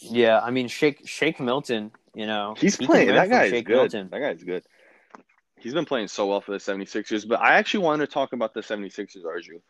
Yeah, 0.00 0.40
I 0.40 0.50
mean 0.50 0.68
Shake 0.68 1.06
Shake 1.06 1.40
Milton, 1.40 1.90
you 2.14 2.26
know, 2.26 2.54
He's 2.58 2.76
he 2.76 2.86
playing. 2.86 3.08
That 3.08 3.28
from 3.28 3.30
guy 3.30 3.44
is 3.44 3.50
Shake 3.50 3.66
good. 3.66 3.74
Milton. 3.76 4.08
That 4.10 4.20
guy's 4.20 4.42
good. 4.42 4.64
He's 5.58 5.74
been 5.74 5.84
playing 5.84 6.08
so 6.08 6.26
well 6.26 6.40
for 6.40 6.52
the 6.52 6.58
76ers. 6.58 7.26
But 7.26 7.40
I 7.40 7.54
actually 7.54 7.84
wanted 7.84 8.06
to 8.06 8.12
talk 8.12 8.32
about 8.32 8.54
the 8.54 8.60
76ers, 8.60 9.24
Arju. 9.24 9.60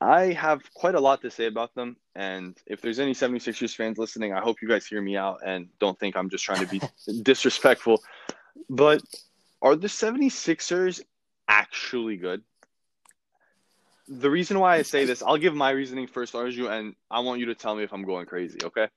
I 0.00 0.32
have 0.32 0.62
quite 0.74 0.94
a 0.94 1.00
lot 1.00 1.22
to 1.22 1.30
say 1.30 1.46
about 1.46 1.74
them. 1.74 1.96
And 2.14 2.56
if 2.66 2.80
there's 2.80 3.00
any 3.00 3.12
76ers 3.12 3.74
fans 3.74 3.98
listening, 3.98 4.32
I 4.32 4.40
hope 4.40 4.62
you 4.62 4.68
guys 4.68 4.86
hear 4.86 5.02
me 5.02 5.16
out 5.16 5.40
and 5.44 5.68
don't 5.80 5.98
think 5.98 6.16
I'm 6.16 6.30
just 6.30 6.44
trying 6.44 6.64
to 6.64 6.66
be 6.66 6.80
disrespectful. 7.22 8.00
But 8.70 9.02
are 9.60 9.74
the 9.74 9.88
76ers 9.88 11.00
actually 11.48 12.16
good? 12.16 12.42
The 14.08 14.30
reason 14.30 14.58
why 14.58 14.76
I 14.76 14.82
say 14.82 15.04
this, 15.04 15.22
I'll 15.22 15.36
give 15.36 15.54
my 15.54 15.70
reasoning 15.70 16.06
first, 16.06 16.32
Arju, 16.32 16.70
and 16.70 16.94
I 17.10 17.20
want 17.20 17.40
you 17.40 17.46
to 17.46 17.54
tell 17.54 17.74
me 17.74 17.82
if 17.82 17.92
I'm 17.92 18.04
going 18.04 18.24
crazy, 18.24 18.58
okay? 18.64 18.88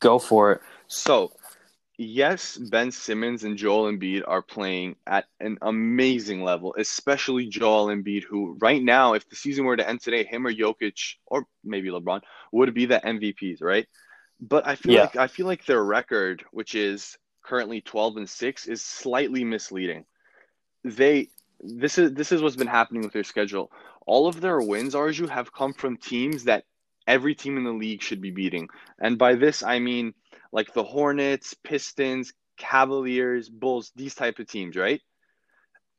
Go 0.00 0.18
for 0.18 0.52
it. 0.52 0.60
So, 0.86 1.32
yes, 1.98 2.56
Ben 2.56 2.90
Simmons 2.92 3.44
and 3.44 3.56
Joel 3.56 3.92
Embiid 3.92 4.22
are 4.26 4.42
playing 4.42 4.96
at 5.06 5.26
an 5.40 5.58
amazing 5.62 6.42
level, 6.44 6.74
especially 6.78 7.46
Joel 7.48 7.86
Embiid, 7.88 8.24
who 8.24 8.56
right 8.60 8.82
now, 8.82 9.14
if 9.14 9.28
the 9.28 9.36
season 9.36 9.64
were 9.64 9.76
to 9.76 9.88
end 9.88 10.00
today, 10.00 10.24
him 10.24 10.46
or 10.46 10.52
Jokic 10.52 11.16
or 11.26 11.46
maybe 11.64 11.88
LeBron 11.90 12.22
would 12.52 12.74
be 12.74 12.86
the 12.86 13.00
MVPs, 13.04 13.62
right? 13.62 13.86
But 14.40 14.66
I 14.66 14.76
feel 14.76 14.94
Yeah. 14.94 15.00
like 15.02 15.16
I 15.16 15.26
feel 15.26 15.46
like 15.46 15.64
their 15.64 15.82
record, 15.82 16.44
which 16.52 16.74
is 16.74 17.18
currently 17.42 17.80
12 17.80 18.18
and 18.18 18.30
6, 18.30 18.66
is 18.66 18.84
slightly 18.84 19.44
misleading. 19.44 20.04
They 20.84 21.28
this 21.60 21.98
is 21.98 22.12
this 22.12 22.30
is 22.30 22.40
what's 22.40 22.54
been 22.56 22.68
happening 22.68 23.02
with 23.02 23.12
their 23.12 23.24
schedule. 23.24 23.72
All 24.06 24.28
of 24.28 24.40
their 24.40 24.60
wins, 24.60 24.94
Arju, 24.94 25.28
have 25.28 25.52
come 25.52 25.72
from 25.72 25.96
teams 25.96 26.44
that 26.44 26.64
every 27.08 27.34
team 27.34 27.56
in 27.56 27.64
the 27.64 27.72
league 27.72 28.02
should 28.02 28.20
be 28.20 28.30
beating. 28.30 28.68
And 29.00 29.18
by 29.18 29.34
this 29.34 29.64
I 29.64 29.80
mean 29.80 30.14
like 30.52 30.72
the 30.72 30.84
Hornets, 30.84 31.54
Pistons, 31.64 32.32
Cavaliers, 32.56 33.48
Bulls, 33.48 33.90
these 33.96 34.14
type 34.14 34.38
of 34.38 34.46
teams, 34.46 34.76
right? 34.76 35.00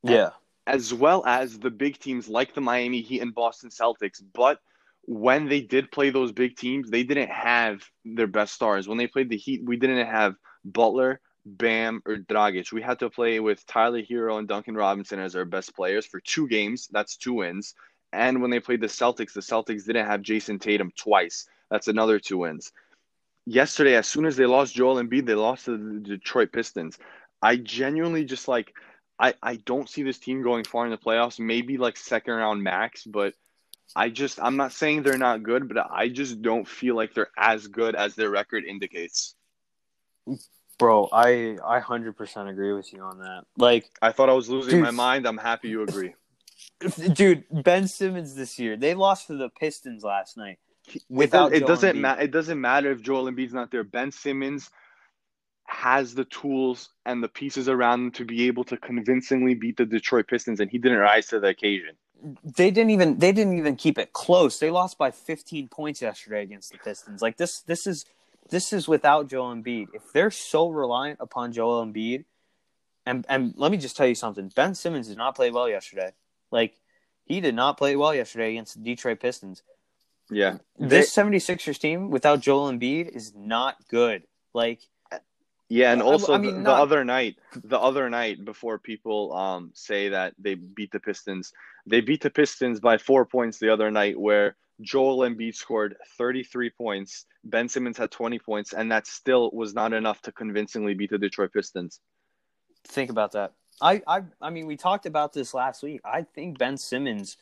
Yeah. 0.02 0.30
As 0.66 0.94
well 0.94 1.24
as 1.26 1.58
the 1.58 1.70
big 1.70 1.98
teams 1.98 2.28
like 2.28 2.54
the 2.54 2.60
Miami 2.60 3.02
Heat 3.02 3.20
and 3.20 3.34
Boston 3.34 3.70
Celtics. 3.70 4.22
But 4.32 4.58
when 5.02 5.48
they 5.48 5.60
did 5.60 5.90
play 5.90 6.10
those 6.10 6.32
big 6.32 6.56
teams, 6.56 6.90
they 6.90 7.02
didn't 7.02 7.30
have 7.30 7.82
their 8.04 8.26
best 8.26 8.54
stars. 8.54 8.86
When 8.86 8.98
they 8.98 9.06
played 9.06 9.30
the 9.30 9.36
Heat, 9.36 9.62
we 9.64 9.76
didn't 9.76 10.06
have 10.06 10.34
Butler, 10.64 11.20
Bam, 11.44 12.02
or 12.06 12.16
Dragic. 12.16 12.72
We 12.72 12.82
had 12.82 12.98
to 13.00 13.10
play 13.10 13.40
with 13.40 13.66
Tyler 13.66 14.02
Herro 14.02 14.38
and 14.38 14.46
Duncan 14.46 14.74
Robinson 14.74 15.18
as 15.18 15.34
our 15.34 15.44
best 15.44 15.74
players 15.74 16.06
for 16.06 16.20
two 16.20 16.46
games. 16.46 16.88
That's 16.92 17.16
two 17.16 17.34
wins. 17.34 17.74
And 18.12 18.42
when 18.42 18.50
they 18.50 18.60
played 18.60 18.80
the 18.80 18.86
Celtics, 18.86 19.32
the 19.32 19.40
Celtics 19.40 19.86
didn't 19.86 20.06
have 20.06 20.22
Jayson 20.22 20.58
Tatum 20.58 20.92
twice. 20.96 21.46
That's 21.70 21.88
another 21.88 22.18
two 22.18 22.38
wins 22.38 22.72
yesterday, 23.46 23.96
as 23.96 24.06
soon 24.06 24.24
as 24.24 24.36
they 24.36 24.46
lost 24.46 24.74
Joel 24.74 25.02
Embiid, 25.02 25.26
they 25.26 25.34
lost 25.34 25.66
to 25.66 25.76
the 25.76 26.00
Detroit 26.00 26.52
Pistons. 26.52 26.98
I 27.42 27.56
genuinely 27.56 28.24
just 28.24 28.48
like 28.48 28.74
I, 29.18 29.34
I 29.42 29.56
don't 29.56 29.88
see 29.88 30.02
this 30.02 30.18
team 30.18 30.42
going 30.42 30.64
far 30.64 30.86
in 30.86 30.90
the 30.90 30.98
playoffs, 30.98 31.38
maybe 31.38 31.76
like 31.76 31.96
second 31.96 32.34
round 32.34 32.62
max, 32.62 33.04
but 33.04 33.34
I 33.94 34.08
just 34.08 34.40
I'm 34.40 34.56
not 34.56 34.72
saying 34.72 35.02
they're 35.02 35.18
not 35.18 35.42
good, 35.42 35.68
but 35.68 35.78
I 35.90 36.08
just 36.08 36.42
don't 36.42 36.66
feel 36.66 36.94
like 36.94 37.14
they're 37.14 37.30
as 37.36 37.66
good 37.66 37.94
as 37.94 38.14
their 38.14 38.30
record 38.30 38.64
indicates. 38.64 39.34
Bro, 40.78 41.10
I 41.12 41.58
I 41.64 41.80
100% 41.80 42.48
agree 42.48 42.72
with 42.72 42.92
you 42.92 43.02
on 43.02 43.18
that. 43.18 43.44
Like 43.58 43.86
I 44.00 44.12
thought 44.12 44.30
I 44.30 44.34
was 44.34 44.48
losing 44.48 44.76
Dude. 44.76 44.82
my 44.82 44.90
mind. 44.90 45.26
I'm 45.26 45.38
happy 45.38 45.68
you 45.68 45.82
agree. 45.82 46.14
Dude, 47.12 47.44
Ben 47.50 47.88
Simmons 47.88 48.34
this 48.34 48.58
year. 48.58 48.76
They 48.76 48.94
lost 48.94 49.26
to 49.28 49.36
the 49.36 49.48
Pistons 49.48 50.02
last 50.02 50.36
night. 50.36 50.58
It, 50.92 51.02
Without 51.08 51.50
does, 51.50 51.60
it 51.60 51.66
doesn't 51.66 52.00
matter. 52.00 52.22
It 52.22 52.30
doesn't 52.30 52.60
matter 52.60 52.90
if 52.90 53.02
Joel 53.02 53.30
Embiid's 53.30 53.54
not 53.54 53.70
there. 53.70 53.84
Ben 53.84 54.10
Simmons 54.10 54.70
has 55.66 56.14
the 56.14 56.24
tools 56.24 56.88
and 57.06 57.22
the 57.22 57.28
pieces 57.28 57.68
around 57.68 58.00
him 58.00 58.10
to 58.10 58.24
be 58.24 58.48
able 58.48 58.64
to 58.64 58.76
convincingly 58.76 59.54
beat 59.54 59.76
the 59.76 59.86
Detroit 59.86 60.26
Pistons, 60.26 60.58
and 60.60 60.70
he 60.70 60.78
didn't 60.78 60.98
rise 60.98 61.28
to 61.28 61.38
the 61.38 61.48
occasion. 61.48 61.96
They 62.42 62.70
didn't 62.70 62.90
even 62.90 63.18
they 63.18 63.32
didn't 63.32 63.56
even 63.56 63.76
keep 63.76 63.98
it 63.98 64.12
close. 64.12 64.58
They 64.58 64.70
lost 64.70 64.98
by 64.98 65.10
15 65.10 65.68
points 65.68 66.02
yesterday 66.02 66.42
against 66.42 66.72
the 66.72 66.78
Pistons. 66.78 67.22
Like 67.22 67.36
this 67.36 67.60
this 67.62 67.86
is 67.86 68.04
this 68.50 68.72
is 68.72 68.88
without 68.88 69.28
Joel 69.28 69.54
Embiid. 69.54 69.88
If 69.94 70.12
they're 70.12 70.30
so 70.30 70.68
reliant 70.68 71.18
upon 71.20 71.52
Joel 71.52 71.84
Embiid, 71.86 72.24
and 73.06 73.24
and 73.28 73.54
let 73.56 73.70
me 73.70 73.78
just 73.78 73.96
tell 73.96 74.06
you 74.06 74.14
something. 74.14 74.50
Ben 74.54 74.74
Simmons 74.74 75.08
did 75.08 75.16
not 75.16 75.34
play 75.34 75.50
well 75.50 75.68
yesterday. 75.68 76.12
Like 76.50 76.74
he 77.24 77.40
did 77.40 77.54
not 77.54 77.76
play 77.78 77.96
well 77.96 78.14
yesterday 78.14 78.50
against 78.52 78.74
the 78.76 78.82
Detroit 78.82 79.20
Pistons. 79.20 79.62
Yeah, 80.30 80.58
This 80.78 81.12
76ers 81.14 81.78
team 81.78 82.10
without 82.10 82.40
Joel 82.40 82.70
Embiid 82.70 83.08
is 83.08 83.34
not 83.34 83.76
good. 83.88 84.22
Like 84.54 84.80
Yeah, 85.68 85.92
and 85.92 86.02
also 86.02 86.34
I 86.34 86.36
the- 86.38 86.42
mean, 86.44 86.54
the, 86.56 86.70
not- 86.70 86.80
other 86.80 87.04
night, 87.04 87.36
the 87.64 87.78
other 87.78 88.08
night 88.10 88.44
before 88.44 88.78
people 88.78 89.32
um 89.34 89.70
say 89.74 90.08
that 90.10 90.34
they 90.38 90.54
beat 90.54 90.92
the 90.92 91.00
Pistons, 91.00 91.52
they 91.86 92.00
beat 92.00 92.22
the 92.22 92.30
Pistons 92.30 92.78
by 92.80 92.96
four 92.98 93.24
points 93.26 93.58
the 93.58 93.72
other 93.72 93.90
night, 93.90 94.18
where 94.18 94.56
Joel 94.80 95.18
Embiid 95.28 95.54
scored 95.56 95.96
33 96.16 96.70
points, 96.70 97.26
Ben 97.44 97.68
Simmons 97.68 97.98
had 97.98 98.10
20 98.10 98.38
points, 98.38 98.72
and 98.72 98.90
that 98.92 99.06
still 99.06 99.50
was 99.52 99.74
not 99.74 99.92
enough 99.92 100.22
to 100.22 100.32
convincingly 100.32 100.94
beat 100.94 101.10
the 101.10 101.18
Detroit 101.18 101.52
Pistons. 101.52 102.00
think 102.86 103.10
about 103.10 103.32
that. 103.32 103.52
I, 103.80 104.02
I 104.06 104.22
I 104.40 104.50
mean 104.50 104.66
we 104.66 104.76
talked 104.76 105.06
about 105.06 105.32
this 105.32 105.54
last 105.54 105.82
week. 105.82 106.00
I 106.04 106.22
think 106.22 106.58
Ben 106.58 106.76
Simmons 106.76 107.36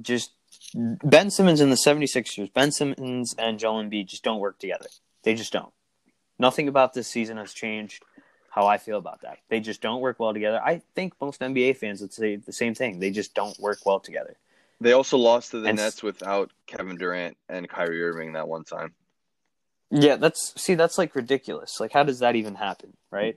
just 0.00 0.32
Ben 0.74 1.30
Simmons 1.30 1.60
and 1.60 1.70
the 1.70 1.76
76ers, 1.76 2.52
Ben 2.52 2.70
Simmons 2.72 3.34
and 3.38 3.58
Joel 3.58 3.82
Embiid 3.82 4.06
just 4.06 4.22
don't 4.22 4.40
work 4.40 4.58
together. 4.58 4.86
They 5.22 5.34
just 5.34 5.52
don't. 5.52 5.72
Nothing 6.38 6.68
about 6.68 6.94
this 6.94 7.08
season 7.08 7.36
has 7.36 7.52
changed 7.52 8.02
how 8.50 8.66
I 8.66 8.78
feel 8.78 8.98
about 8.98 9.22
that. 9.22 9.38
They 9.48 9.60
just 9.60 9.80
don't 9.80 10.00
work 10.00 10.20
well 10.20 10.32
together. 10.32 10.60
I 10.62 10.82
think 10.94 11.14
most 11.20 11.40
NBA 11.40 11.76
fans 11.76 12.00
would 12.00 12.12
say 12.12 12.36
the 12.36 12.52
same 12.52 12.74
thing. 12.74 13.00
They 13.00 13.10
just 13.10 13.34
don't 13.34 13.58
work 13.58 13.78
well 13.84 13.98
together. 14.00 14.36
They 14.80 14.92
also 14.92 15.16
lost 15.18 15.50
to 15.52 15.60
the 15.60 15.68
And- 15.70 15.78
Nets 15.78 16.02
without 16.02 16.50
Kevin 16.66 16.96
Durant 16.96 17.36
and 17.48 17.68
Kyrie 17.68 18.02
Irving 18.02 18.32
that 18.34 18.48
one 18.48 18.64
time. 18.64 18.94
Yeah, 19.90 20.16
that's 20.16 20.52
see 20.60 20.74
that's 20.74 20.98
like 20.98 21.14
ridiculous. 21.14 21.78
Like 21.78 21.92
how 21.92 22.02
does 22.02 22.18
that 22.20 22.36
even 22.36 22.56
happen, 22.56 22.96
right? 23.10 23.36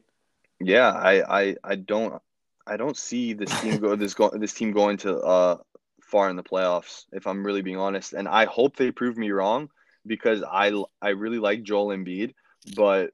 Yeah, 0.59 0.89
I, 0.89 1.41
I, 1.41 1.55
I 1.63 1.75
don't 1.75 2.21
I 2.67 2.77
don't 2.77 2.97
see 2.97 3.33
this 3.33 3.61
team 3.61 3.77
go 3.79 3.95
this 3.95 4.13
go 4.13 4.29
this 4.29 4.53
team 4.53 4.71
going 4.71 4.97
to 4.97 5.17
uh 5.19 5.57
far 6.01 6.29
in 6.29 6.35
the 6.35 6.43
playoffs 6.43 7.05
if 7.11 7.25
I'm 7.27 7.45
really 7.45 7.61
being 7.61 7.77
honest 7.77 8.13
and 8.13 8.27
I 8.27 8.45
hope 8.45 8.75
they 8.75 8.91
prove 8.91 9.17
me 9.17 9.31
wrong 9.31 9.69
because 10.05 10.43
I 10.43 10.71
I 11.01 11.09
really 11.09 11.39
like 11.39 11.63
Joel 11.63 11.95
Embiid 11.95 12.33
but 12.75 13.11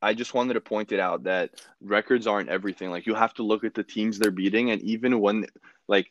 I 0.00 0.14
just 0.14 0.34
wanted 0.34 0.54
to 0.54 0.60
point 0.60 0.92
it 0.92 1.00
out 1.00 1.24
that 1.24 1.50
records 1.80 2.26
aren't 2.26 2.48
everything 2.50 2.90
like 2.90 3.06
you 3.06 3.14
have 3.14 3.34
to 3.34 3.42
look 3.42 3.64
at 3.64 3.74
the 3.74 3.82
teams 3.82 4.18
they're 4.18 4.30
beating 4.30 4.70
and 4.70 4.80
even 4.82 5.20
when 5.20 5.46
like 5.86 6.10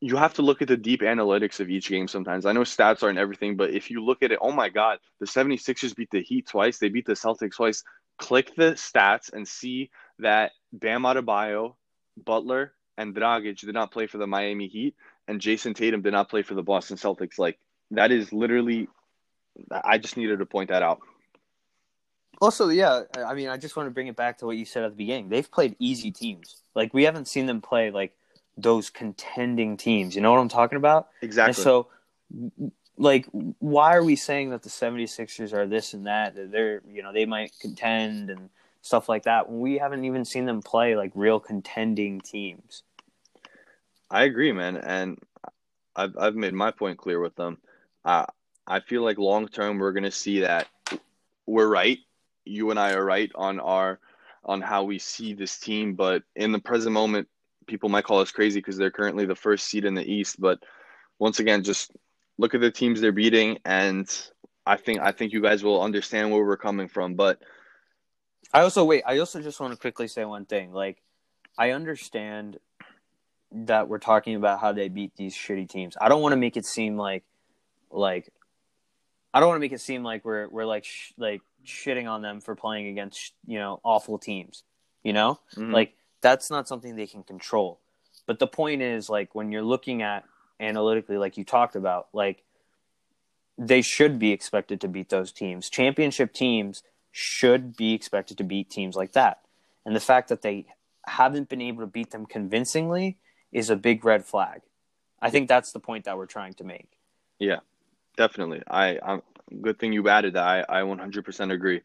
you 0.00 0.16
have 0.16 0.34
to 0.34 0.42
look 0.42 0.60
at 0.60 0.68
the 0.68 0.76
deep 0.76 1.00
analytics 1.00 1.60
of 1.60 1.70
each 1.70 1.88
game 1.88 2.08
sometimes. 2.08 2.44
I 2.44 2.50
know 2.50 2.62
stats 2.62 3.04
aren't 3.04 3.20
everything, 3.20 3.56
but 3.56 3.70
if 3.70 3.88
you 3.88 4.04
look 4.04 4.24
at 4.24 4.32
it, 4.32 4.38
oh 4.42 4.50
my 4.50 4.68
God, 4.68 4.98
the 5.20 5.26
76ers 5.26 5.94
beat 5.94 6.10
the 6.10 6.20
Heat 6.20 6.48
twice. 6.48 6.78
They 6.78 6.88
beat 6.88 7.06
the 7.06 7.12
Celtics 7.12 7.54
twice. 7.54 7.84
Click 8.18 8.54
the 8.56 8.72
stats 8.72 9.32
and 9.32 9.46
see 9.46 9.90
that 10.18 10.52
Bam 10.72 11.02
Adebayo, 11.02 11.74
Butler, 12.16 12.72
and 12.96 13.14
Dragic 13.14 13.58
did 13.60 13.74
not 13.74 13.90
play 13.90 14.06
for 14.06 14.18
the 14.18 14.26
Miami 14.26 14.68
Heat, 14.68 14.94
and 15.26 15.40
Jayson 15.40 15.74
Tatum 15.74 16.02
did 16.02 16.12
not 16.12 16.28
play 16.28 16.42
for 16.42 16.54
the 16.54 16.62
Boston 16.62 16.96
Celtics. 16.96 17.38
Like 17.38 17.58
that 17.90 18.12
is 18.12 18.32
literally. 18.32 18.88
I 19.70 19.98
just 19.98 20.16
needed 20.16 20.38
to 20.38 20.46
point 20.46 20.70
that 20.70 20.82
out. 20.82 21.00
Also, 22.40 22.70
yeah, 22.70 23.02
I 23.24 23.34
mean, 23.34 23.48
I 23.48 23.56
just 23.56 23.76
want 23.76 23.86
to 23.86 23.90
bring 23.90 24.06
it 24.06 24.16
back 24.16 24.38
to 24.38 24.46
what 24.46 24.56
you 24.56 24.64
said 24.64 24.82
at 24.82 24.90
the 24.90 24.96
beginning. 24.96 25.28
They've 25.28 25.50
played 25.50 25.76
easy 25.78 26.10
teams. 26.10 26.62
Like 26.74 26.94
we 26.94 27.04
haven't 27.04 27.28
seen 27.28 27.46
them 27.46 27.60
play 27.60 27.90
like 27.90 28.16
those 28.56 28.90
contending 28.90 29.76
teams. 29.76 30.16
You 30.16 30.22
know 30.22 30.32
what 30.32 30.40
I'm 30.40 30.48
talking 30.48 30.76
about? 30.76 31.08
Exactly. 31.20 31.50
And 31.50 31.56
so, 31.56 31.88
like, 32.98 33.26
why 33.58 33.96
are 33.96 34.04
we 34.04 34.16
saying 34.16 34.50
that 34.50 34.62
the 34.62 34.68
76ers 34.68 35.52
are 35.52 35.66
this 35.66 35.94
and 35.94 36.06
that? 36.06 36.34
That 36.34 36.52
they're, 36.52 36.82
you 36.88 37.02
know, 37.02 37.12
they 37.12 37.26
might 37.26 37.52
contend 37.60 38.30
and 38.30 38.50
stuff 38.82 39.08
like 39.08 39.24
that 39.24 39.48
when 39.48 39.60
we 39.60 39.78
haven't 39.78 40.04
even 40.04 40.24
seen 40.24 40.44
them 40.44 40.60
play 40.60 40.96
like 40.96 41.12
real 41.14 41.40
contending 41.40 42.20
teams. 42.20 42.82
I 44.10 44.24
agree, 44.24 44.52
man, 44.52 44.76
and 44.76 45.18
I've 45.96 46.16
I've 46.18 46.34
made 46.34 46.52
my 46.52 46.70
point 46.70 46.98
clear 46.98 47.18
with 47.18 47.34
them. 47.36 47.58
Uh, 48.04 48.26
I 48.66 48.80
feel 48.80 49.02
like 49.02 49.18
long 49.18 49.48
term 49.48 49.78
we're 49.78 49.92
gonna 49.92 50.10
see 50.10 50.40
that 50.40 50.68
we're 51.46 51.68
right. 51.68 51.98
You 52.44 52.70
and 52.70 52.78
I 52.78 52.92
are 52.92 53.04
right 53.04 53.30
on 53.34 53.58
our 53.58 54.00
on 54.44 54.60
how 54.60 54.82
we 54.84 54.98
see 54.98 55.32
this 55.32 55.58
team, 55.58 55.94
but 55.94 56.24
in 56.34 56.52
the 56.52 56.58
present 56.58 56.92
moment, 56.92 57.28
people 57.66 57.88
might 57.88 58.04
call 58.04 58.18
us 58.18 58.32
crazy 58.32 58.58
because 58.58 58.76
they're 58.76 58.90
currently 58.90 59.24
the 59.24 59.36
first 59.36 59.66
seed 59.66 59.84
in 59.84 59.94
the 59.94 60.04
East. 60.04 60.40
But 60.40 60.58
once 61.18 61.38
again, 61.38 61.62
just 61.62 61.92
look 62.42 62.54
at 62.54 62.60
the 62.60 62.70
teams 62.72 63.00
they're 63.00 63.12
beating, 63.12 63.58
and 63.64 64.06
I 64.66 64.76
think 64.76 65.00
I 65.00 65.12
think 65.12 65.32
you 65.32 65.40
guys 65.40 65.62
will 65.62 65.80
understand 65.80 66.30
where 66.32 66.44
we're 66.44 66.56
coming 66.56 66.88
from. 66.88 67.14
But 67.14 67.40
I 68.52 68.60
also 68.62 68.84
wait. 68.84 69.04
I 69.06 69.18
also 69.18 69.40
just 69.40 69.60
want 69.60 69.72
to 69.72 69.78
quickly 69.78 70.08
say 70.08 70.24
one 70.24 70.44
thing. 70.44 70.72
Like, 70.72 71.00
I 71.56 71.70
understand 71.70 72.58
that 73.52 73.88
we're 73.88 73.98
talking 73.98 74.34
about 74.34 74.60
how 74.60 74.72
they 74.72 74.88
beat 74.88 75.12
these 75.16 75.34
shitty 75.34 75.68
teams. 75.68 75.96
I 76.00 76.08
don't 76.08 76.20
want 76.20 76.32
to 76.32 76.36
make 76.36 76.56
it 76.56 76.66
seem 76.66 76.96
like, 76.96 77.22
like, 77.90 78.28
I 79.32 79.40
don't 79.40 79.48
want 79.48 79.56
to 79.58 79.60
make 79.60 79.72
it 79.72 79.80
seem 79.80 80.02
like 80.02 80.24
we're 80.24 80.48
we're 80.48 80.66
like 80.66 80.84
sh- 80.84 81.12
like 81.16 81.42
shitting 81.64 82.10
on 82.10 82.22
them 82.22 82.40
for 82.40 82.56
playing 82.56 82.88
against 82.88 83.34
you 83.46 83.58
know 83.58 83.80
awful 83.84 84.18
teams. 84.18 84.64
You 85.04 85.12
know, 85.12 85.38
Mhm. 85.56 85.72
like 85.72 85.94
that's 86.20 86.50
not 86.50 86.66
something 86.68 86.96
they 86.96 87.06
can 87.06 87.22
control. 87.22 87.78
But 88.26 88.38
the 88.38 88.46
point 88.46 88.82
is, 88.82 89.08
like, 89.10 89.34
when 89.34 89.50
you're 89.50 89.64
looking 89.74 90.02
at 90.02 90.22
analytically, 90.62 91.18
like 91.18 91.36
you 91.36 91.44
talked 91.44 91.76
about, 91.76 92.08
like 92.12 92.42
they 93.58 93.82
should 93.82 94.18
be 94.18 94.32
expected 94.32 94.80
to 94.80 94.88
beat 94.88 95.10
those 95.10 95.32
teams. 95.32 95.68
Championship 95.68 96.32
teams 96.32 96.82
should 97.10 97.76
be 97.76 97.92
expected 97.92 98.38
to 98.38 98.44
beat 98.44 98.70
teams 98.70 98.96
like 98.96 99.12
that. 99.12 99.40
And 99.84 99.94
the 99.94 100.00
fact 100.00 100.28
that 100.28 100.42
they 100.42 100.66
haven't 101.06 101.48
been 101.48 101.60
able 101.60 101.80
to 101.80 101.86
beat 101.86 102.10
them 102.10 102.24
convincingly 102.24 103.18
is 103.50 103.68
a 103.68 103.76
big 103.76 104.04
red 104.04 104.24
flag. 104.24 104.62
I 105.20 105.30
think 105.30 105.48
that's 105.48 105.72
the 105.72 105.80
point 105.80 106.04
that 106.04 106.16
we're 106.16 106.26
trying 106.26 106.54
to 106.54 106.64
make. 106.64 106.88
Yeah, 107.38 107.60
definitely. 108.16 108.62
I 108.68 108.98
I'm 109.02 109.22
good 109.60 109.78
thing 109.78 109.92
you 109.92 110.08
added 110.08 110.34
that. 110.34 110.44
I, 110.44 110.80
I 110.80 110.82
100% 110.82 111.52
agree. 111.52 111.82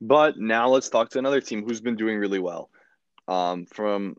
But 0.00 0.38
now 0.38 0.68
let's 0.68 0.88
talk 0.88 1.10
to 1.10 1.18
another 1.18 1.40
team 1.40 1.64
who's 1.64 1.80
been 1.80 1.96
doing 1.96 2.18
really 2.18 2.38
well. 2.38 2.70
Um, 3.26 3.66
from 3.66 4.16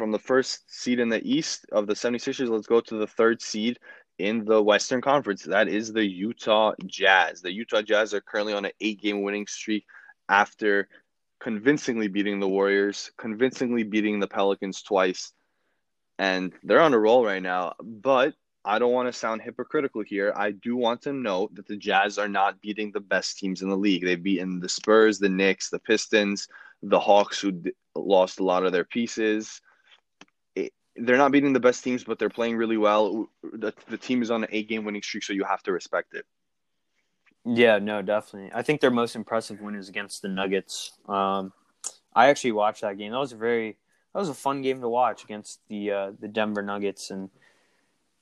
from 0.00 0.12
the 0.12 0.18
first 0.18 0.62
seed 0.66 0.98
in 0.98 1.10
the 1.10 1.22
East 1.30 1.66
of 1.72 1.86
the 1.86 1.92
76ers, 1.92 2.48
let's 2.48 2.66
go 2.66 2.80
to 2.80 2.96
the 2.96 3.06
third 3.06 3.42
seed 3.42 3.78
in 4.16 4.46
the 4.46 4.62
Western 4.62 5.02
Conference. 5.02 5.42
That 5.42 5.68
is 5.68 5.92
the 5.92 6.02
Utah 6.02 6.72
Jazz. 6.86 7.42
The 7.42 7.52
Utah 7.52 7.82
Jazz 7.82 8.14
are 8.14 8.22
currently 8.22 8.54
on 8.54 8.64
an 8.64 8.70
eight-game 8.80 9.20
winning 9.20 9.46
streak 9.46 9.84
after 10.26 10.88
convincingly 11.38 12.08
beating 12.08 12.40
the 12.40 12.48
Warriors, 12.48 13.10
convincingly 13.18 13.82
beating 13.82 14.20
the 14.20 14.26
Pelicans 14.26 14.80
twice, 14.80 15.34
and 16.18 16.54
they're 16.62 16.80
on 16.80 16.94
a 16.94 16.98
roll 16.98 17.22
right 17.22 17.42
now. 17.42 17.74
But 17.82 18.32
I 18.64 18.78
don't 18.78 18.94
want 18.94 19.08
to 19.08 19.12
sound 19.12 19.42
hypocritical 19.42 20.02
here. 20.02 20.32
I 20.34 20.52
do 20.52 20.76
want 20.76 21.02
to 21.02 21.12
note 21.12 21.54
that 21.56 21.66
the 21.66 21.76
Jazz 21.76 22.16
are 22.16 22.26
not 22.26 22.62
beating 22.62 22.90
the 22.90 23.00
best 23.00 23.36
teams 23.36 23.60
in 23.60 23.68
the 23.68 23.76
league. 23.76 24.06
They've 24.06 24.22
beaten 24.22 24.60
the 24.60 24.68
Spurs, 24.70 25.18
the 25.18 25.28
Knicks, 25.28 25.68
the 25.68 25.78
Pistons, 25.78 26.48
the 26.82 26.98
Hawks, 27.00 27.38
who 27.38 27.52
d- 27.52 27.72
lost 27.94 28.40
a 28.40 28.44
lot 28.44 28.64
of 28.64 28.72
their 28.72 28.84
pieces. 28.86 29.60
They're 30.96 31.16
not 31.16 31.32
beating 31.32 31.52
the 31.52 31.60
best 31.60 31.84
teams, 31.84 32.04
but 32.04 32.18
they're 32.18 32.28
playing 32.28 32.56
really 32.56 32.76
well. 32.76 33.28
The, 33.42 33.72
the 33.88 33.96
team 33.96 34.22
is 34.22 34.30
on 34.30 34.44
an 34.44 34.50
eight 34.52 34.68
game 34.68 34.84
winning 34.84 35.02
streak, 35.02 35.22
so 35.22 35.32
you 35.32 35.44
have 35.44 35.62
to 35.64 35.72
respect 35.72 36.14
it. 36.14 36.26
Yeah, 37.44 37.78
no, 37.78 38.02
definitely. 38.02 38.50
I 38.54 38.62
think 38.62 38.80
their 38.80 38.90
most 38.90 39.16
impressive 39.16 39.60
win 39.60 39.74
is 39.74 39.88
against 39.88 40.20
the 40.22 40.28
Nuggets. 40.28 40.92
Um, 41.08 41.52
I 42.14 42.28
actually 42.28 42.52
watched 42.52 42.82
that 42.82 42.98
game. 42.98 43.12
That 43.12 43.18
was 43.18 43.32
a 43.32 43.36
very 43.36 43.76
that 44.12 44.18
was 44.18 44.28
a 44.28 44.34
fun 44.34 44.62
game 44.62 44.80
to 44.80 44.88
watch 44.88 45.24
against 45.24 45.60
the 45.68 45.90
uh, 45.90 46.12
the 46.18 46.28
Denver 46.28 46.62
Nuggets, 46.62 47.10
and 47.10 47.30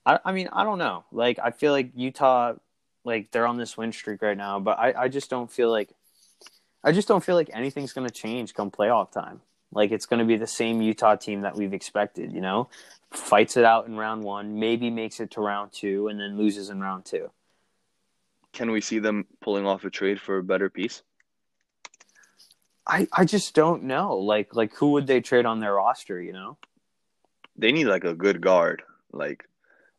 I, 0.06 0.20
I 0.24 0.32
mean 0.32 0.48
I 0.52 0.62
don't 0.62 0.78
know. 0.78 1.04
Like 1.10 1.38
I 1.42 1.50
feel 1.50 1.72
like 1.72 1.90
Utah, 1.94 2.54
like 3.04 3.30
they're 3.32 3.46
on 3.46 3.56
this 3.56 3.76
win 3.76 3.92
streak 3.92 4.22
right 4.22 4.36
now, 4.36 4.60
but 4.60 4.78
I, 4.78 4.92
I 5.04 5.08
just 5.08 5.30
don't 5.30 5.50
feel 5.50 5.70
like 5.70 5.90
I 6.84 6.92
just 6.92 7.08
don't 7.08 7.24
feel 7.24 7.34
like 7.34 7.50
anything's 7.52 7.92
going 7.92 8.06
to 8.06 8.14
change 8.14 8.54
come 8.54 8.70
playoff 8.70 9.10
time. 9.10 9.40
Like 9.72 9.90
it's 9.90 10.06
going 10.06 10.20
to 10.20 10.24
be 10.24 10.36
the 10.36 10.46
same 10.46 10.80
Utah 10.80 11.16
team 11.16 11.42
that 11.42 11.56
we've 11.56 11.74
expected. 11.74 12.32
You 12.32 12.40
know, 12.40 12.68
fights 13.10 13.56
it 13.56 13.64
out 13.64 13.86
in 13.86 13.96
round 13.96 14.22
one, 14.22 14.58
maybe 14.58 14.90
makes 14.90 15.20
it 15.20 15.30
to 15.32 15.40
round 15.40 15.72
two, 15.72 16.08
and 16.08 16.18
then 16.18 16.38
loses 16.38 16.70
in 16.70 16.80
round 16.80 17.04
two. 17.04 17.30
Can 18.52 18.70
we 18.70 18.80
see 18.80 18.98
them 18.98 19.26
pulling 19.40 19.66
off 19.66 19.84
a 19.84 19.90
trade 19.90 20.20
for 20.20 20.38
a 20.38 20.42
better 20.42 20.70
piece? 20.70 21.02
I, 22.86 23.06
I 23.12 23.24
just 23.26 23.54
don't 23.54 23.84
know. 23.84 24.16
Like 24.16 24.54
like 24.54 24.74
who 24.74 24.92
would 24.92 25.06
they 25.06 25.20
trade 25.20 25.44
on 25.44 25.60
their 25.60 25.74
roster? 25.74 26.20
You 26.20 26.32
know. 26.32 26.56
They 27.56 27.72
need 27.72 27.86
like 27.86 28.04
a 28.04 28.14
good 28.14 28.40
guard. 28.40 28.82
Like, 29.12 29.44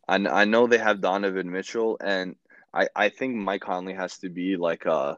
I, 0.07 0.15
I 0.15 0.45
know 0.45 0.65
they 0.65 0.77
have 0.77 1.01
Donovan 1.01 1.51
Mitchell, 1.51 1.97
and 1.99 2.35
I, 2.73 2.87
I 2.95 3.09
think 3.09 3.35
Mike 3.35 3.61
Conley 3.61 3.93
has 3.93 4.17
to 4.19 4.29
be 4.29 4.55
like 4.55 4.85
a. 4.85 5.17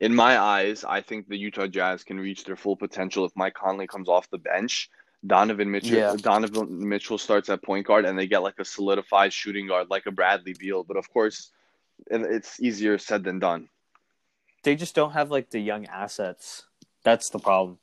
In 0.00 0.14
my 0.14 0.38
eyes, 0.38 0.84
I 0.84 1.00
think 1.00 1.28
the 1.28 1.36
Utah 1.36 1.66
Jazz 1.66 2.04
can 2.04 2.18
reach 2.20 2.44
their 2.44 2.56
full 2.56 2.76
potential 2.76 3.24
if 3.24 3.32
Mike 3.34 3.54
Conley 3.54 3.86
comes 3.86 4.08
off 4.08 4.30
the 4.30 4.38
bench. 4.38 4.90
Donovan 5.26 5.70
Mitchell, 5.70 5.96
Yeah. 5.98 6.14
Donovan 6.16 6.88
Mitchell 6.88 7.18
starts 7.18 7.48
at 7.48 7.62
point 7.62 7.84
guard, 7.86 8.04
and 8.04 8.16
they 8.16 8.28
get 8.28 8.42
like 8.44 8.58
a 8.60 8.64
solidified 8.64 9.32
shooting 9.32 9.66
guard, 9.66 9.88
like 9.90 10.06
a 10.06 10.12
Bradley 10.12 10.54
Beal. 10.56 10.84
But 10.84 10.96
of 10.96 11.12
course, 11.12 11.50
it- 12.08 12.20
it's 12.22 12.60
easier 12.60 12.96
said 12.98 13.24
than 13.24 13.40
done. 13.40 13.68
They 14.62 14.76
just 14.76 14.94
don't 14.94 15.12
have 15.12 15.30
like 15.32 15.50
the 15.50 15.58
young 15.60 15.86
assets. 15.86 16.66
That's 17.02 17.30
the 17.30 17.40
problem. 17.40 17.78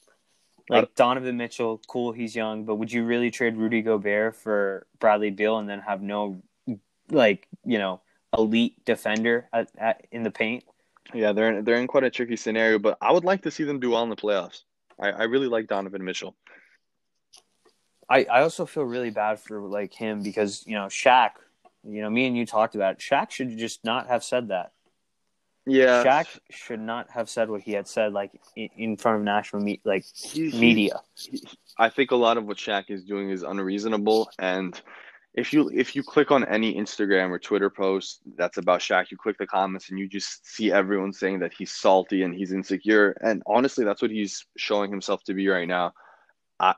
Like 0.69 0.83
uh, 0.85 0.87
Donovan 0.95 1.35
Mitchell, 1.37 1.81
cool, 1.87 2.13
he's 2.13 2.35
young, 2.35 2.63
but 2.63 2.75
would 2.75 2.91
you 2.91 3.03
really 3.03 3.29
trade 3.31 3.57
Rudy 3.57 3.81
Gobert 3.81 4.35
for 4.37 4.87
Bradley 4.99 5.29
Beal 5.29 5.57
and 5.57 5.69
then 5.69 5.79
have 5.81 6.01
no 6.01 6.41
like, 7.11 7.47
you 7.65 7.77
know, 7.77 8.01
elite 8.35 8.83
defender 8.85 9.47
at, 9.53 9.69
at 9.77 10.07
in 10.11 10.23
the 10.23 10.31
paint? 10.31 10.63
Yeah, 11.13 11.33
they're 11.33 11.57
in, 11.57 11.65
they're 11.65 11.77
in 11.77 11.87
quite 11.87 12.03
a 12.03 12.09
tricky 12.09 12.35
scenario, 12.35 12.79
but 12.79 12.97
I 13.01 13.11
would 13.11 13.23
like 13.23 13.43
to 13.43 13.51
see 13.51 13.63
them 13.63 13.79
do 13.79 13.91
well 13.91 14.03
in 14.03 14.09
the 14.09 14.15
playoffs. 14.15 14.61
I, 14.99 15.11
I 15.11 15.23
really 15.23 15.47
like 15.47 15.67
Donovan 15.67 16.03
Mitchell. 16.03 16.35
I, 18.09 18.25
I 18.25 18.41
also 18.41 18.65
feel 18.65 18.83
really 18.83 19.09
bad 19.09 19.39
for 19.39 19.61
like 19.61 19.93
him 19.93 20.21
because, 20.21 20.63
you 20.67 20.75
know, 20.75 20.85
Shaq, 20.85 21.31
you 21.83 22.01
know, 22.01 22.09
me 22.09 22.27
and 22.27 22.37
you 22.37 22.45
talked 22.45 22.75
about 22.75 22.93
it. 22.93 22.99
Shaq 22.99 23.31
should 23.31 23.57
just 23.57 23.83
not 23.83 24.07
have 24.07 24.23
said 24.23 24.49
that. 24.49 24.71
Yeah, 25.67 26.03
Shaq 26.03 26.27
should 26.51 26.79
not 26.79 27.09
have 27.09 27.27
said 27.27 27.49
what 27.49 27.61
he 27.61 27.71
had 27.71 27.87
said 27.87 28.13
like 28.13 28.31
in, 28.55 28.97
front 28.97 29.17
of 29.17 29.23
national 29.23 29.63
me- 29.63 29.81
like 29.83 30.05
media. 30.35 31.01
I 31.79 31.89
think 31.89 32.11
a 32.11 32.15
lot 32.15 32.37
of 32.37 32.45
what 32.45 32.57
Shaq 32.57 32.91
is 32.91 33.03
doing 33.03 33.31
is 33.31 33.41
unreasonable, 33.41 34.29
and 34.37 34.79
if 35.35 35.51
you 35.51 35.69
if 35.73 35.95
you 35.95 36.01
click 36.01 36.31
on 36.31 36.45
any 36.45 36.73
Instagram 36.75 37.29
or 37.29 37.39
Twitter 37.39 37.69
post 37.69 38.21
that's 38.37 38.57
about 38.57 38.79
Shaq, 38.79 39.11
you 39.11 39.17
click 39.17 39.37
the 39.37 39.45
comments 39.45 39.89
and 39.89 39.99
you 39.99 40.07
just 40.07 40.47
see 40.47 40.71
everyone 40.71 41.11
saying 41.11 41.39
that 41.39 41.53
he's 41.53 41.71
salty 41.71 42.23
and 42.23 42.33
he's 42.33 42.53
insecure, 42.53 43.11
and 43.21 43.43
honestly, 43.45 43.83
that's 43.83 44.01
what 44.01 44.11
he's 44.11 44.45
showing 44.57 44.89
himself 44.89 45.23
to 45.25 45.33
be 45.33 45.47
right 45.49 45.67
now. 45.67 45.93
I 46.59 46.75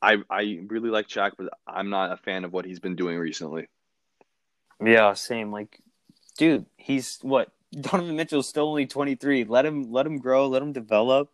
I 0.00 0.18
I 0.30 0.60
really 0.68 0.90
like 0.90 1.08
Shaq, 1.08 1.32
but 1.36 1.48
I'm 1.66 1.90
not 1.90 2.12
a 2.12 2.16
fan 2.16 2.44
of 2.44 2.52
what 2.52 2.64
he's 2.64 2.78
been 2.78 2.94
doing 2.94 3.18
recently. 3.18 3.66
Yeah, 4.84 5.12
same. 5.14 5.50
Like, 5.50 5.80
dude, 6.38 6.66
he's 6.76 7.18
what? 7.22 7.50
Donovan 7.80 8.14
Mitchell's 8.14 8.48
still 8.48 8.68
only 8.68 8.86
twenty 8.86 9.16
three. 9.16 9.42
Let 9.42 9.66
him 9.66 9.90
let 9.90 10.06
him 10.06 10.18
grow. 10.18 10.46
Let 10.46 10.62
him 10.62 10.72
develop. 10.72 11.32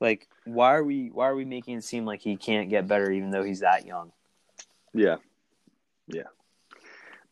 Like, 0.00 0.26
why 0.44 0.74
are 0.74 0.82
we 0.82 1.10
why 1.12 1.28
are 1.28 1.36
we 1.36 1.44
making 1.44 1.78
it 1.78 1.84
seem 1.84 2.04
like 2.04 2.20
he 2.20 2.36
can't 2.36 2.68
get 2.68 2.88
better 2.88 3.12
even 3.12 3.30
though 3.30 3.44
he's 3.44 3.60
that 3.60 3.86
young? 3.86 4.10
Yeah, 4.92 5.16
yeah. 6.12 6.22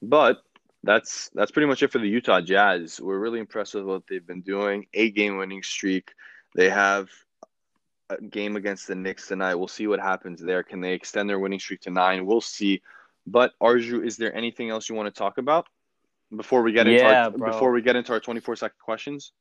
But 0.01 0.43
that's 0.85 1.29
that's 1.35 1.51
pretty 1.51 1.67
much 1.67 1.83
it 1.83 1.91
for 1.91 1.99
the 1.99 2.09
Utah 2.09 2.41
Jazz. 2.41 3.01
We're 3.01 3.19
really 3.19 3.41
impressed 3.41 3.75
with 3.75 3.85
what 3.85 4.05
they've 4.09 4.27
been 4.27 4.43
doing. 4.43 4.87
Eight 4.95 5.15
game 5.15 5.37
winning 5.37 5.63
streak. 5.63 6.13
They 6.55 6.71
have 6.71 7.09
a 8.11 8.21
game 8.23 8.57
against 8.57 8.87
the 8.87 8.95
Knicks 8.95 9.27
tonight. 9.27 9.57
We'll 9.57 9.69
see 9.69 9.87
what 9.87 10.01
happens 10.01 10.41
there. 10.41 10.63
Can 10.63 10.81
they 10.81 10.93
extend 10.95 11.29
their 11.29 11.39
winning 11.39 11.59
streak 11.59 11.81
to 11.83 11.91
nine? 11.91 12.25
We'll 12.27 12.41
see. 12.41 12.81
But 13.27 13.53
Arju, 13.61 14.07
is 14.07 14.17
there 14.17 14.35
anything 14.35 14.71
else 14.71 14.89
you 14.89 14.95
want 14.95 15.13
to 15.13 15.19
talk 15.19 15.37
about 15.39 15.67
before 16.35 16.63
we 16.63 16.73
get 16.73 16.87
into 16.87 17.01
Yeah, 17.03 17.25
our, 17.25 17.31
bro. 17.31 17.53
before 17.53 17.73
we 17.73 17.83
get 17.83 17.97
into 17.97 18.13
our 18.13 18.21
twenty 18.21 18.41
four 18.41 18.57
second 18.57 18.79
questions? 18.81 19.33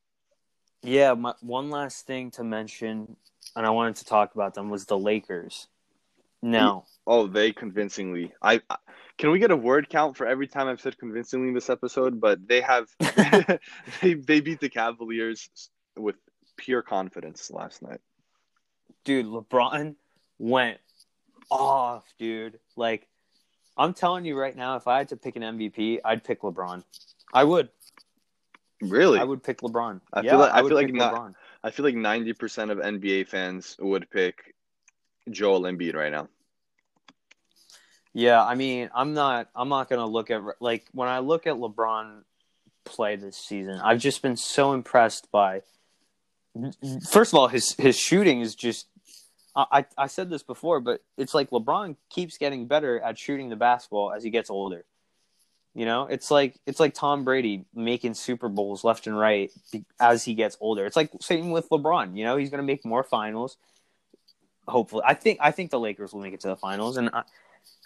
Yeah, 0.82 1.14
my, 1.14 1.34
one 1.40 1.70
last 1.70 2.06
thing 2.06 2.30
to 2.32 2.44
mention, 2.44 3.16
and 3.56 3.66
I 3.66 3.70
wanted 3.70 3.96
to 3.96 4.04
talk 4.04 4.34
about 4.34 4.54
them 4.54 4.70
was 4.70 4.84
the 4.84 4.98
Lakers. 4.98 5.66
Now, 6.42 6.84
Oh, 7.06 7.26
they 7.26 7.52
convincingly. 7.52 8.32
I, 8.42 8.60
I 8.70 8.76
can 9.18 9.30
we 9.32 9.40
get 9.40 9.50
a 9.50 9.56
word 9.56 9.88
count 9.88 10.16
for 10.16 10.26
every 10.26 10.46
time 10.46 10.68
I've 10.68 10.80
said 10.80 10.96
convincingly 10.96 11.48
in 11.48 11.54
this 11.54 11.68
episode? 11.68 12.20
But 12.20 12.46
they 12.46 12.60
have 12.60 12.88
they 14.00 14.14
they 14.14 14.40
beat 14.40 14.60
the 14.60 14.68
Cavaliers 14.68 15.50
with 15.96 16.16
pure 16.56 16.82
confidence 16.82 17.50
last 17.50 17.82
night. 17.82 18.00
Dude, 19.04 19.26
LeBron 19.26 19.96
went 20.38 20.78
off, 21.50 22.04
dude. 22.18 22.58
Like 22.76 23.08
I'm 23.76 23.92
telling 23.92 24.24
you 24.24 24.38
right 24.38 24.56
now, 24.56 24.76
if 24.76 24.86
I 24.86 24.98
had 24.98 25.08
to 25.08 25.16
pick 25.16 25.36
an 25.36 25.42
MVP, 25.42 26.00
I'd 26.04 26.22
pick 26.24 26.42
LeBron. 26.42 26.84
I 27.34 27.44
would. 27.44 27.68
Really? 28.80 29.18
I 29.18 29.24
would 29.24 29.42
pick 29.42 29.58
LeBron. 29.58 30.00
I 30.12 30.20
yeah, 30.20 30.30
feel 30.30 30.38
like- 30.38 30.52
I 30.52 30.58
I 30.60 30.62
feel 30.62 30.74
like 30.74 30.92
not- 30.92 31.14
LeBron. 31.14 31.34
I 31.64 31.70
feel 31.72 31.84
like 31.84 31.96
ninety 31.96 32.32
percent 32.32 32.70
of 32.70 32.78
NBA 32.78 33.26
fans 33.26 33.76
would 33.80 34.08
pick 34.10 34.54
Joel 35.28 35.62
Embiid 35.62 35.96
right 35.96 36.12
now. 36.12 36.28
Yeah, 38.12 38.44
I 38.44 38.54
mean, 38.54 38.90
I'm 38.94 39.14
not. 39.14 39.48
I'm 39.54 39.68
not 39.68 39.88
gonna 39.88 40.06
look 40.06 40.30
at 40.30 40.42
like 40.60 40.86
when 40.92 41.08
I 41.08 41.18
look 41.20 41.46
at 41.46 41.54
LeBron 41.54 42.22
play 42.84 43.16
this 43.16 43.36
season. 43.36 43.80
I've 43.82 43.98
just 43.98 44.22
been 44.22 44.36
so 44.36 44.72
impressed 44.72 45.30
by. 45.30 45.62
First 47.10 47.32
of 47.32 47.38
all, 47.38 47.48
his 47.48 47.74
his 47.74 47.98
shooting 47.98 48.40
is 48.40 48.54
just. 48.54 48.86
I 49.56 49.86
I 49.96 50.06
said 50.06 50.30
this 50.30 50.42
before, 50.42 50.80
but 50.80 51.02
it's 51.16 51.34
like 51.34 51.50
LeBron 51.50 51.96
keeps 52.10 52.38
getting 52.38 52.66
better 52.66 53.00
at 53.00 53.18
shooting 53.18 53.48
the 53.48 53.56
basketball 53.56 54.12
as 54.12 54.22
he 54.22 54.30
gets 54.30 54.50
older. 54.50 54.84
You 55.74 55.84
know, 55.84 56.06
it's 56.06 56.30
like 56.30 56.58
it's 56.66 56.80
like 56.80 56.94
Tom 56.94 57.24
Brady 57.24 57.64
making 57.74 58.14
Super 58.14 58.48
Bowls 58.48 58.84
left 58.84 59.06
and 59.06 59.18
right 59.18 59.52
as 60.00 60.24
he 60.24 60.34
gets 60.34 60.56
older. 60.60 60.86
It's 60.86 60.96
like 60.96 61.10
same 61.20 61.50
with 61.50 61.68
LeBron. 61.68 62.16
You 62.16 62.24
know, 62.24 62.36
he's 62.36 62.50
gonna 62.50 62.62
make 62.62 62.84
more 62.84 63.04
finals. 63.04 63.56
Hopefully, 64.66 65.02
I 65.06 65.14
think 65.14 65.38
I 65.40 65.50
think 65.50 65.70
the 65.70 65.78
Lakers 65.78 66.12
will 66.12 66.20
make 66.20 66.34
it 66.34 66.40
to 66.40 66.48
the 66.48 66.56
finals, 66.56 66.96
and 66.96 67.10
I, 67.12 67.22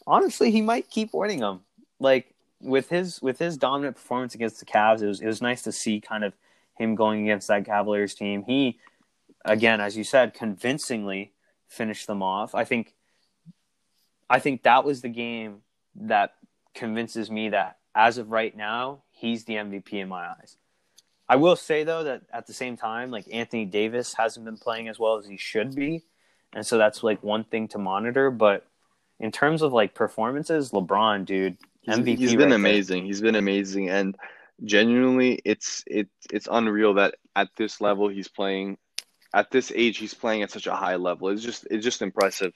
honestly, 0.06 0.50
he 0.50 0.60
might 0.60 0.90
keep 0.90 1.12
winning 1.12 1.40
them. 1.40 1.60
Like 1.98 2.34
with 2.60 2.88
his 2.88 3.20
with 3.22 3.38
his 3.38 3.56
dominant 3.56 3.96
performance 3.96 4.34
against 4.34 4.60
the 4.60 4.66
Cavs, 4.66 5.02
it 5.02 5.06
was 5.06 5.20
it 5.20 5.26
was 5.26 5.42
nice 5.42 5.62
to 5.62 5.72
see 5.72 6.00
kind 6.00 6.24
of 6.24 6.32
him 6.76 6.94
going 6.94 7.22
against 7.22 7.48
that 7.48 7.64
Cavaliers 7.64 8.14
team. 8.14 8.44
He, 8.46 8.78
again, 9.44 9.80
as 9.80 9.96
you 9.96 10.04
said, 10.04 10.34
convincingly 10.34 11.32
finished 11.68 12.06
them 12.06 12.22
off. 12.22 12.54
I 12.54 12.64
think, 12.64 12.94
I 14.28 14.38
think 14.38 14.62
that 14.62 14.84
was 14.84 15.00
the 15.00 15.08
game 15.08 15.62
that 15.94 16.34
convinces 16.74 17.30
me 17.30 17.50
that 17.50 17.78
as 17.94 18.18
of 18.18 18.30
right 18.30 18.56
now, 18.56 19.02
he's 19.10 19.44
the 19.44 19.54
MVP 19.54 19.92
in 19.94 20.08
my 20.08 20.28
eyes. 20.28 20.56
I 21.28 21.36
will 21.36 21.56
say 21.56 21.84
though 21.84 22.04
that 22.04 22.22
at 22.32 22.46
the 22.46 22.52
same 22.52 22.76
time, 22.76 23.10
like 23.10 23.26
Anthony 23.32 23.64
Davis 23.64 24.14
hasn't 24.14 24.44
been 24.44 24.56
playing 24.56 24.88
as 24.88 24.98
well 24.98 25.16
as 25.16 25.26
he 25.26 25.36
should 25.36 25.74
be, 25.74 26.02
and 26.52 26.66
so 26.66 26.78
that's 26.78 27.02
like 27.02 27.22
one 27.22 27.44
thing 27.44 27.68
to 27.68 27.78
monitor. 27.78 28.30
But 28.30 28.66
in 29.22 29.32
terms 29.32 29.62
of 29.62 29.72
like 29.72 29.94
performances, 29.94 30.72
LeBron, 30.72 31.24
dude, 31.24 31.56
He's, 31.82 31.96
MVP. 31.96 32.18
he's 32.18 32.30
right 32.32 32.38
been 32.38 32.48
there. 32.50 32.56
amazing. 32.56 33.04
He's 33.06 33.20
been 33.20 33.34
amazing, 33.36 33.88
and 33.88 34.16
genuinely, 34.64 35.40
it's 35.44 35.82
it 35.86 36.08
it's 36.30 36.48
unreal 36.50 36.94
that 36.94 37.14
at 37.34 37.48
this 37.56 37.80
level 37.80 38.08
he's 38.08 38.28
playing. 38.28 38.76
At 39.34 39.50
this 39.50 39.72
age, 39.74 39.96
he's 39.96 40.12
playing 40.12 40.42
at 40.42 40.50
such 40.50 40.66
a 40.66 40.74
high 40.74 40.96
level. 40.96 41.28
It's 41.28 41.42
just 41.42 41.66
it's 41.70 41.84
just 41.84 42.02
impressive. 42.02 42.52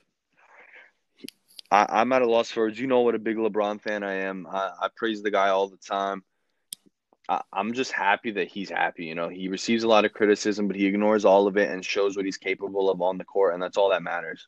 I, 1.71 1.87
I'm 1.89 2.13
at 2.13 2.23
a 2.23 2.27
loss 2.31 2.51
for 2.51 2.65
words. 2.65 2.79
You 2.79 2.87
know 2.87 3.01
what 3.01 3.15
a 3.15 3.19
big 3.19 3.37
LeBron 3.37 3.81
fan 3.81 4.03
I 4.05 4.15
am. 4.25 4.47
I, 4.47 4.71
I 4.83 4.89
praise 4.95 5.23
the 5.23 5.31
guy 5.31 5.49
all 5.49 5.69
the 5.69 5.79
time. 5.79 6.23
I, 7.29 7.43
I'm 7.53 7.73
just 7.73 7.93
happy 7.93 8.33
that 8.33 8.49
he's 8.49 8.71
happy. 8.71 9.07
You 9.07 9.15
know, 9.17 9.29
he 9.29 9.49
receives 9.49 9.83
a 9.83 9.89
lot 9.89 10.05
of 10.05 10.13
criticism, 10.13 10.69
but 10.69 10.77
he 10.77 10.87
ignores 10.87 11.25
all 11.25 11.49
of 11.49 11.57
it 11.57 11.71
and 11.71 11.85
shows 11.85 12.17
what 12.17 12.25
he's 12.27 12.37
capable 12.37 12.91
of 12.91 13.01
on 13.03 13.19
the 13.19 13.25
court, 13.25 13.55
and 13.55 13.63
that's 13.63 13.77
all 13.77 13.91
that 13.91 14.03
matters. 14.03 14.47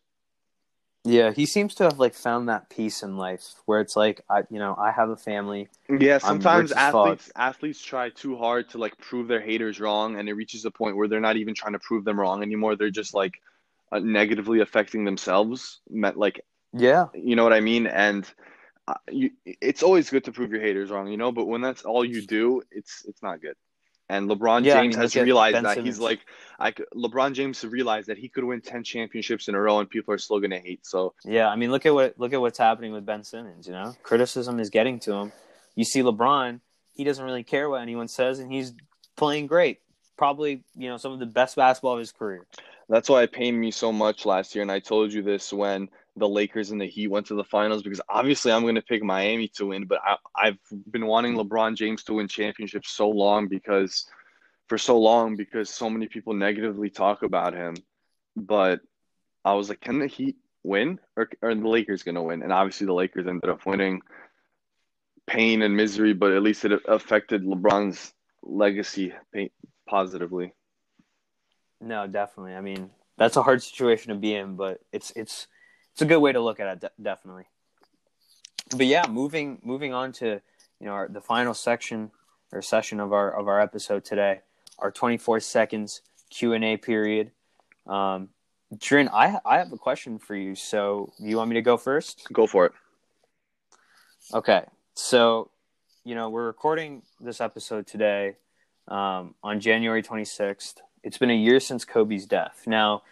Yeah, 1.09 1.33
he 1.33 1.47
seems 1.47 1.75
to 1.77 1.85
have 1.85 1.99
like 1.99 2.15
found 2.15 2.49
that 2.49 2.69
peace 2.69 3.03
in 3.03 3.17
life 3.17 3.55
where 3.65 3.81
it's 3.81 3.97
like 3.97 4.21
I, 4.29 4.43
you 4.51 4.59
know, 4.59 4.77
I 4.79 4.91
have 4.91 5.09
a 5.09 5.17
family. 5.17 5.69
Yeah, 5.89 6.19
sometimes 6.19 6.71
athletes 6.71 7.31
athletes 7.35 7.83
try 7.83 8.11
too 8.11 8.37
hard 8.37 8.69
to 8.71 8.79
like 8.79 8.99
prove 8.99 9.27
their 9.27 9.41
haters 9.41 9.81
wrong, 9.81 10.19
and 10.19 10.29
it 10.29 10.35
reaches 10.35 10.67
a 10.67 10.71
point 10.71 10.97
where 10.97 11.09
they're 11.09 11.21
not 11.21 11.37
even 11.37 11.55
trying 11.55 11.73
to 11.73 11.79
prove 11.79 12.05
them 12.05 12.21
wrong 12.21 12.43
anymore. 12.43 12.77
They're 12.77 12.91
just 12.91 13.15
like 13.15 13.41
uh, 13.91 14.01
negatively 14.01 14.61
affecting 14.61 15.05
themselves. 15.07 15.81
Met 15.89 16.19
like 16.19 16.45
Yeah, 16.73 17.07
you 17.15 17.37
know 17.37 17.45
what 17.45 17.55
I 17.55 17.61
mean? 17.61 17.87
And 17.87 18.31
uh, 18.87 18.95
you, 19.11 19.31
it's 19.47 19.83
always 19.83 20.11
good 20.11 20.25
to 20.25 20.33
prove 20.33 20.53
your 20.53 20.61
haters 20.61 20.91
wrong, 20.91 21.09
you 21.09 21.17
know. 21.17 21.33
But 21.33 21.47
when 21.47 21.63
that's 21.63 21.83
all 21.85 22.05
you 22.05 22.27
do, 22.27 22.63
it's 22.71 23.05
it's 23.07 23.23
not 23.23 23.41
good. 23.41 23.57
And 24.09 24.29
LeBron 24.29 24.65
Yeah, 24.65 24.79
I 24.79 24.83
James 24.83 24.97
mean, 24.97 25.03
has 25.03 25.17
realized 25.17 25.57
that 25.57 25.75
Simmons. 25.75 25.87
he's 25.87 25.99
like, 25.99 26.21
I 26.59 26.71
could, 26.71 26.87
LeBron 26.95 27.35
James 27.35 27.63
realized 27.65 28.09
that 28.09 28.17
he 28.19 28.29
could 28.29 28.45
win 28.45 28.61
ten 28.61 28.83
championships 28.83 29.49
in 29.49 29.55
a 29.55 29.61
row, 29.61 29.81
and 29.81 29.89
people 29.89 30.15
are 30.15 30.19
still 30.19 30.41
gonna 30.41 30.59
hate. 30.59 30.87
So 30.87 31.15
yeah. 31.25 31.49
I 31.49 31.57
mean, 31.57 31.71
look 31.71 31.85
at 31.87 31.93
what 31.95 32.19
look 32.19 32.33
at 32.33 32.41
what's 32.41 32.59
happening 32.59 32.93
with 32.93 33.05
Ben 33.05 33.23
Simmons. 33.23 33.67
You 33.67 33.75
know, 33.75 33.95
criticism 34.03 34.59
is 34.61 34.71
getting 34.71 34.99
to 35.01 35.13
him. 35.13 35.33
You 35.75 35.85
see 35.85 36.01
LeBron, 36.01 36.61
he 36.95 37.05
doesn't 37.05 37.25
really 37.25 37.45
care 37.45 37.69
what 37.69 37.83
anyone 37.83 38.09
says, 38.09 38.39
and 38.39 38.51
he's 38.53 38.73
playing 39.17 39.47
great. 39.47 39.81
Probably, 40.17 40.65
you 40.75 40.89
know, 40.89 40.97
some 40.97 41.13
of 41.13 41.21
the 41.21 41.27
best 41.27 41.55
basketball 41.55 41.93
of 41.93 42.01
his 42.01 42.11
career. 42.11 42.47
That's 42.89 43.09
why 43.09 43.23
it 43.23 43.33
pained 43.33 43.61
me 43.61 43.71
so 43.71 43.93
much 43.93 44.25
last 44.25 44.55
year, 44.55 44.63
and 44.63 44.73
I 44.73 44.81
told 44.81 45.13
you 45.13 45.23
this 45.23 45.53
when 45.53 45.89
the 46.19 46.29
Lakers 46.29 46.71
and 46.71 46.81
the 46.81 46.87
Heat 46.87 47.09
went 47.09 47.27
to 47.27 47.35
the 47.35 47.45
finals 47.45 47.83
because 47.83 48.01
obviously 48.09 48.53
I'm 48.53 48.63
going 48.63 48.75
to 48.75 48.83
pick 48.83 49.03
Miami 49.03 49.49
to 49.57 49.67
win, 49.67 49.87
but 49.87 50.01
I, 50.05 50.17
I've 50.37 50.59
been 50.91 51.07
wanting 51.07 51.35
LeBron 51.35 51.77
James 51.77 52.05
to 52.05 52.15
win 52.15 52.29
championships 52.29 52.91
so 52.91 53.09
long 53.09 53.49
because 53.49 54.07
for 54.69 54.79
so 54.79 54.99
long 54.99 55.37
because 55.37 55.71
so 55.71 55.89
many 55.89 56.07
people 56.07 56.35
negatively 56.35 56.91
talk 56.91 57.23
about 57.23 57.55
him. 57.55 57.77
But 58.37 58.81
I 59.45 59.55
was 59.55 59.69
like, 59.69 59.81
can 59.81 59.99
the 59.99 60.07
Heat 60.07 60.37
win 60.63 61.01
or 61.17 61.29
are 61.43 61.55
the 61.55 61.69
Lakers 61.69 62.03
going 62.03 62.17
to 62.17 62.23
win? 62.23 62.43
And 62.43 62.53
obviously 62.53 62.87
the 62.87 62.93
Lakers 62.93 63.27
ended 63.27 63.51
up 63.51 63.65
winning. 63.67 64.03
Pain 65.27 65.61
and 65.61 65.77
misery, 65.77 66.15
but 66.15 66.33
at 66.33 66.43
least 66.43 66.65
it 66.65 66.73
affected 66.87 67.45
LeBron's 67.45 68.15
legacy 68.43 69.13
positively. 69.87 70.53
No, 71.81 72.07
definitely. 72.07 72.55
I 72.55 72.63
mean, 72.63 72.91
that's 73.19 73.37
a 73.37 73.43
hard 73.43 73.63
situation 73.63 74.13
to 74.13 74.19
be 74.19 74.35
in, 74.35 74.57
but 74.57 74.81
it's 74.93 75.13
it's 75.17 75.47
it's 75.99 76.03
a 76.03 76.07
good 76.07 76.21
way 76.21 76.31
to 76.31 76.39
look 76.39 76.61
at 76.61 76.69
it, 76.69 76.81
de- 76.81 77.03
definitely. 77.03 77.47
But 78.71 78.87
yeah, 78.87 79.07
moving 79.09 79.59
moving 79.65 79.93
on 79.93 80.13
to 80.13 80.41
you 80.79 80.87
know 80.87 80.93
our, 80.93 81.09
the 81.09 81.21
final 81.21 81.55
section 81.55 82.13
or 82.53 82.63
session 82.63 83.01
of 83.01 83.13
our 83.13 83.37
of 83.37 83.49
our 83.49 83.61
episode 83.61 84.05
today, 84.05 84.43
our 84.79 84.93
twenty 84.93 85.17
four 85.17 85.41
seconds 85.41 86.03
Q 86.31 86.53
and 86.53 86.63
A 86.63 86.77
period. 86.77 87.33
Um, 87.89 88.29
Drin, 88.79 89.09
I 89.13 89.41
I 89.45 89.59
have 89.59 89.73
a 89.73 89.77
question 89.77 90.21
for 90.21 90.37
you. 90.37 90.55
So 90.55 91.13
you 91.19 91.37
want 91.37 91.51
me 91.51 91.55
to 91.55 91.63
go 91.63 91.77
first? 91.77 92.29
Go 92.33 92.47
for 92.47 92.67
it. 92.67 92.73
Okay. 94.33 94.67
So, 94.95 95.51
you 96.05 96.15
know, 96.15 96.31
we're 96.31 96.47
recording 96.47 97.03
this 97.21 97.41
episode 97.41 97.89
today 97.89 98.37
um, 98.87 99.35
on 99.43 99.59
January 99.59 100.05
26th. 100.05 100.75
It's 101.03 101.19
been 101.19 101.31
a 101.31 101.37
year 101.37 101.59
since 101.59 101.85
Kobe's 101.85 102.27
death. 102.27 102.63
Now, 102.69 103.03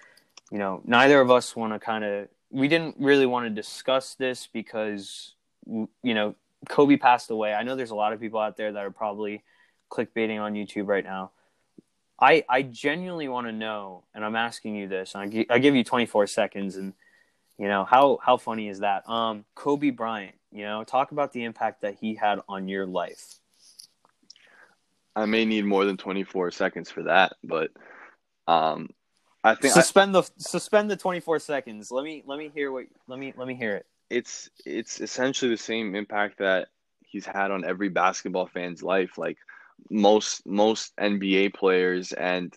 you 0.52 0.58
know, 0.58 0.82
neither 0.84 1.20
of 1.20 1.32
us 1.32 1.56
want 1.56 1.72
to 1.72 1.80
kind 1.80 2.04
of, 2.04 2.28
we 2.50 2.68
didn't 2.68 2.96
really 2.98 3.26
want 3.26 3.46
to 3.46 3.50
discuss 3.50 4.14
this 4.14 4.48
because, 4.52 5.34
you 5.66 5.88
know, 6.14 6.34
Kobe 6.68 6.96
passed 6.96 7.30
away. 7.30 7.54
I 7.54 7.62
know 7.62 7.76
there's 7.76 7.90
a 7.90 7.96
lot 7.96 8.12
of 8.12 8.20
people 8.20 8.40
out 8.40 8.56
there 8.56 8.72
that 8.72 8.84
are 8.84 8.90
probably 8.90 9.42
clickbaiting 9.90 10.40
on 10.40 10.54
YouTube 10.54 10.86
right 10.86 11.04
now. 11.04 11.32
I, 12.20 12.44
I 12.48 12.62
genuinely 12.62 13.28
want 13.28 13.46
to 13.46 13.52
know, 13.52 14.04
and 14.14 14.24
I'm 14.24 14.36
asking 14.36 14.74
you 14.74 14.88
this, 14.88 15.14
I 15.14 15.26
give 15.26 15.74
you 15.74 15.84
24 15.84 16.26
seconds, 16.28 16.76
and 16.76 16.94
you 17.58 17.68
know 17.68 17.84
how 17.84 18.18
how 18.22 18.36
funny 18.38 18.68
is 18.68 18.80
that? 18.80 19.08
Um, 19.08 19.44
Kobe 19.54 19.90
Bryant. 19.90 20.34
You 20.50 20.64
know, 20.64 20.84
talk 20.84 21.12
about 21.12 21.32
the 21.32 21.44
impact 21.44 21.82
that 21.82 21.96
he 22.00 22.14
had 22.14 22.40
on 22.48 22.68
your 22.68 22.86
life. 22.86 23.38
I 25.14 25.26
may 25.26 25.44
need 25.44 25.64
more 25.64 25.84
than 25.84 25.96
24 25.96 26.50
seconds 26.50 26.90
for 26.90 27.02
that, 27.04 27.34
but 27.44 27.70
um, 28.46 28.90
I 29.46 29.54
think 29.54 29.76
I, 29.76 29.80
Suspend 29.80 30.14
the 30.14 30.28
suspend 30.38 30.90
the 30.90 30.96
24 30.96 31.38
seconds. 31.38 31.92
Let 31.92 32.04
me 32.04 32.24
let 32.26 32.38
me 32.38 32.50
hear 32.52 32.72
what 32.72 32.86
let 33.06 33.18
me 33.18 33.32
let 33.36 33.46
me 33.46 33.54
hear 33.54 33.76
it. 33.76 33.86
it's 34.10 34.50
it's 34.64 35.00
essentially 35.00 35.50
the 35.52 35.56
same 35.56 35.94
impact 35.94 36.38
that 36.38 36.68
he's 37.00 37.24
had 37.26 37.52
on 37.52 37.64
every 37.64 37.88
basketball 37.88 38.46
fan's 38.46 38.82
life. 38.82 39.18
Like 39.18 39.38
most 39.88 40.44
most 40.46 40.96
NBA 40.96 41.54
players 41.54 42.12
and 42.12 42.52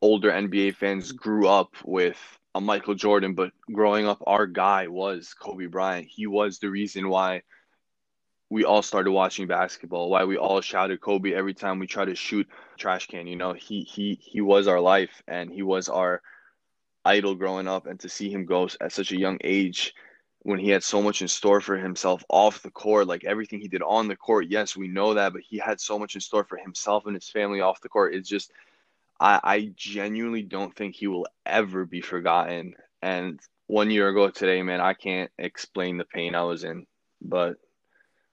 older 0.00 0.30
NBA 0.30 0.76
fans 0.76 1.10
grew 1.10 1.48
up 1.48 1.74
with 1.84 2.18
a 2.54 2.60
Michael 2.60 2.94
Jordan, 2.94 3.34
but 3.34 3.50
growing 3.72 4.06
up, 4.06 4.22
our 4.26 4.46
guy 4.46 4.86
was 4.86 5.34
Kobe 5.34 5.66
Bryant. 5.66 6.06
He 6.08 6.28
was 6.28 6.58
the 6.58 6.70
reason 6.70 7.08
why 7.08 7.42
we 8.48 8.64
all 8.64 8.82
started 8.82 9.10
watching 9.10 9.46
basketball, 9.46 10.08
why 10.08 10.24
we 10.24 10.36
all 10.36 10.60
shouted 10.60 11.00
Kobe 11.00 11.32
every 11.32 11.54
time 11.54 11.78
we 11.78 11.86
tried 11.86 12.06
to 12.06 12.14
shoot 12.14 12.46
trash 12.78 13.08
can. 13.08 13.26
You 13.26 13.36
know, 13.36 13.52
he 13.52 13.82
he 13.82 14.18
he 14.22 14.40
was 14.40 14.68
our 14.68 14.80
life 14.80 15.22
and 15.26 15.50
he 15.50 15.62
was 15.62 15.88
our 15.88 16.22
idol 17.04 17.34
growing 17.34 17.66
up. 17.66 17.86
And 17.86 17.98
to 18.00 18.08
see 18.08 18.30
him 18.30 18.46
go 18.46 18.68
at 18.80 18.92
such 18.92 19.12
a 19.12 19.18
young 19.18 19.38
age, 19.42 19.94
when 20.40 20.60
he 20.60 20.70
had 20.70 20.84
so 20.84 21.02
much 21.02 21.22
in 21.22 21.28
store 21.28 21.60
for 21.60 21.76
himself 21.76 22.22
off 22.28 22.62
the 22.62 22.70
court, 22.70 23.08
like 23.08 23.24
everything 23.24 23.60
he 23.60 23.68
did 23.68 23.82
on 23.82 24.06
the 24.06 24.16
court, 24.16 24.46
yes, 24.48 24.76
we 24.76 24.86
know 24.86 25.14
that, 25.14 25.32
but 25.32 25.42
he 25.42 25.58
had 25.58 25.80
so 25.80 25.98
much 25.98 26.14
in 26.14 26.20
store 26.20 26.44
for 26.44 26.56
himself 26.56 27.04
and 27.06 27.16
his 27.16 27.28
family 27.28 27.60
off 27.60 27.80
the 27.80 27.88
court. 27.88 28.14
It's 28.14 28.28
just 28.28 28.52
I, 29.18 29.40
I 29.42 29.72
genuinely 29.74 30.42
don't 30.42 30.74
think 30.74 30.94
he 30.94 31.08
will 31.08 31.26
ever 31.44 31.84
be 31.84 32.00
forgotten. 32.00 32.76
And 33.02 33.40
one 33.66 33.90
year 33.90 34.08
ago 34.08 34.30
today, 34.30 34.62
man, 34.62 34.80
I 34.80 34.94
can't 34.94 35.32
explain 35.36 35.96
the 35.96 36.04
pain 36.04 36.36
I 36.36 36.44
was 36.44 36.62
in. 36.62 36.86
But 37.20 37.56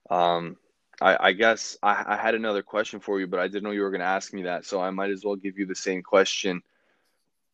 um, 0.10 0.58
I, 1.02 1.18
I 1.28 1.32
guess 1.34 1.78
I, 1.82 2.04
I 2.08 2.18
had 2.18 2.36
another 2.36 2.63
question 2.63 3.00
for 3.00 3.20
you, 3.20 3.28
but 3.28 3.39
I 3.39 3.48
didn't 3.48 3.63
know 3.63 3.72
you 3.72 3.82
were 3.82 3.89
going 3.89 4.02
to 4.02 4.06
ask 4.06 4.34
me 4.34 4.44
that, 4.44 4.66
so 4.66 4.82
I 4.82 4.89
might 4.89 5.10
as 5.10 5.24
well 5.24 5.36
give 5.36 5.58
you 5.58 5.66
the 5.66 5.76
same 5.76 6.02
question. 6.02 6.62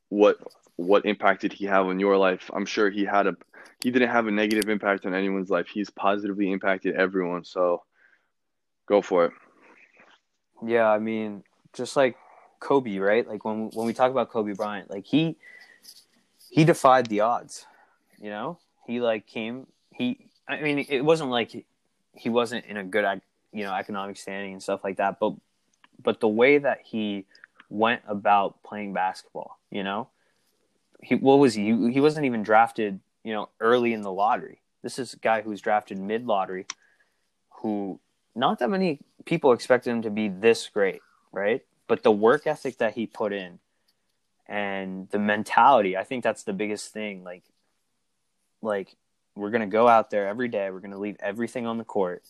What 0.10 0.38
what 0.76 1.06
impact 1.06 1.42
did 1.42 1.54
he 1.54 1.66
have 1.66 1.88
on 1.88 2.00
your 2.00 2.18
life? 2.18 2.50
I'm 2.54 2.66
sure 2.66 2.90
he 2.90 3.06
had 3.06 3.28
a 3.28 3.36
he 3.84 3.92
didn't 3.92 4.10
have 4.10 4.28
a 4.28 4.32
negative 4.32 4.70
impact 4.70 5.06
on 5.06 5.14
anyone's 5.14 5.50
life. 5.50 5.68
He's 5.68 5.90
positively 5.90 6.52
impacted 6.52 6.96
everyone. 6.96 7.44
So 7.44 7.84
go 8.88 9.02
for 9.02 9.26
it. 9.26 9.34
Yeah, 10.66 10.90
I 10.90 11.00
mean, 11.00 11.44
just 11.74 11.96
like 11.96 12.18
Kobe, 12.60 12.98
right? 12.98 13.28
Like 13.28 13.46
when 13.46 13.70
when 13.70 13.86
we 13.86 13.94
talk 13.94 14.12
about 14.12 14.30
Kobe 14.30 14.54
Bryant, 14.54 14.90
like 14.90 15.06
he 15.06 15.38
he 16.50 16.66
defied 16.66 17.06
the 17.06 17.22
odds. 17.22 17.66
You 18.20 18.30
know, 18.30 18.60
he 18.86 19.00
like 19.00 19.28
came. 19.28 19.68
He, 19.92 20.30
I 20.48 20.62
mean, 20.62 20.86
it 20.90 21.02
wasn't 21.02 21.30
like 21.30 21.66
he, 22.14 22.30
wasn't 22.30 22.66
in 22.66 22.78
a 22.78 22.84
good, 22.84 23.22
you 23.52 23.64
know, 23.64 23.74
economic 23.74 24.18
standing 24.18 24.54
and 24.54 24.64
stuff 24.64 24.84
like 24.84 24.98
that. 24.98 25.20
But 25.20 25.34
but 26.02 26.20
the 26.20 26.28
way 26.28 26.58
that 26.58 26.80
he 26.86 27.26
went 27.70 28.02
about 28.08 28.64
playing 28.64 28.94
basketball, 28.94 29.60
you 29.70 29.84
know, 29.84 30.10
he 31.02 31.16
what 31.16 31.40
was 31.40 31.54
he? 31.54 31.92
He 31.92 32.00
wasn't 32.00 32.26
even 32.26 32.44
drafted, 32.44 33.00
you 33.24 33.34
know, 33.34 33.50
early 33.60 33.94
in 33.94 34.02
the 34.02 34.12
lottery. 34.12 34.62
This 34.82 34.98
is 34.98 35.14
a 35.14 35.18
guy 35.18 35.42
who 35.42 35.50
was 35.50 35.62
drafted 35.62 35.98
mid 35.98 36.26
lottery, 36.26 36.66
who 37.62 38.00
not 38.36 38.60
that 38.60 38.70
many 38.70 39.00
people 39.26 39.52
expected 39.52 39.92
him 39.92 40.02
to 40.04 40.10
be 40.10 40.30
this 40.30 40.68
great, 40.70 41.02
right? 41.32 41.62
But 41.88 42.04
the 42.04 42.12
work 42.12 42.48
ethic 42.48 42.78
that 42.78 42.94
he 42.94 43.06
put 43.06 43.34
in 43.34 43.60
and 44.48 45.10
the 45.10 45.20
mentality, 45.20 45.98
I 45.98 46.04
think 46.04 46.24
that's 46.24 46.44
the 46.44 46.54
biggest 46.54 46.92
thing. 46.94 47.24
Like, 47.24 47.44
like 48.62 48.96
we're 49.40 49.50
gonna 49.50 49.68
go 49.68 49.88
out 49.88 50.10
there 50.10 50.28
every 50.28 50.48
day. 50.48 50.70
We're 50.70 50.80
gonna 50.80 51.00
leave 51.00 51.18
everything 51.20 51.66
on 51.66 51.78
the 51.78 51.84
court, 51.84 52.24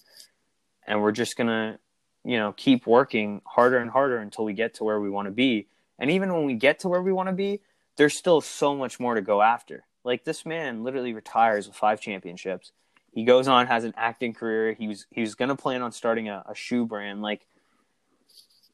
and 0.88 1.02
we're 1.02 1.12
just 1.12 1.36
gonna, 1.36 1.80
you 2.24 2.38
know, 2.38 2.54
keep 2.54 2.88
working 2.88 3.42
harder 3.46 3.78
and 3.78 3.90
harder 3.90 4.18
until 4.18 4.46
we 4.46 4.54
get 4.54 4.76
to 4.76 4.84
where 4.84 5.00
we 5.00 5.10
want 5.10 5.28
to 5.28 5.32
be. 5.32 5.68
And 5.98 6.10
even 6.12 6.34
when 6.34 6.46
we 6.46 6.54
get 6.54 6.80
to 6.80 6.88
where 6.88 7.02
we 7.02 7.12
want 7.12 7.28
to 7.28 7.34
be, 7.34 7.62
there's 7.98 8.18
still 8.18 8.42
so 8.42 8.76
much 8.76 9.00
more 9.00 9.16
to 9.16 9.22
go 9.22 9.42
after. 9.42 9.86
Like 10.04 10.24
this 10.24 10.46
man 10.46 10.84
literally 10.84 11.14
retires 11.14 11.68
with 11.68 11.76
five 11.76 12.00
championships. 12.00 12.72
He 13.12 13.26
goes 13.26 13.48
on, 13.48 13.68
has 13.68 13.84
an 13.84 13.94
acting 13.98 14.34
career. 14.34 14.74
He 14.74 14.88
was 14.88 15.06
he 15.12 15.22
was 15.22 15.36
gonna 15.36 15.56
plan 15.56 15.82
on 15.82 15.92
starting 15.92 16.30
a, 16.30 16.44
a 16.48 16.56
shoe 16.56 16.86
brand. 16.86 17.22
Like 17.22 17.46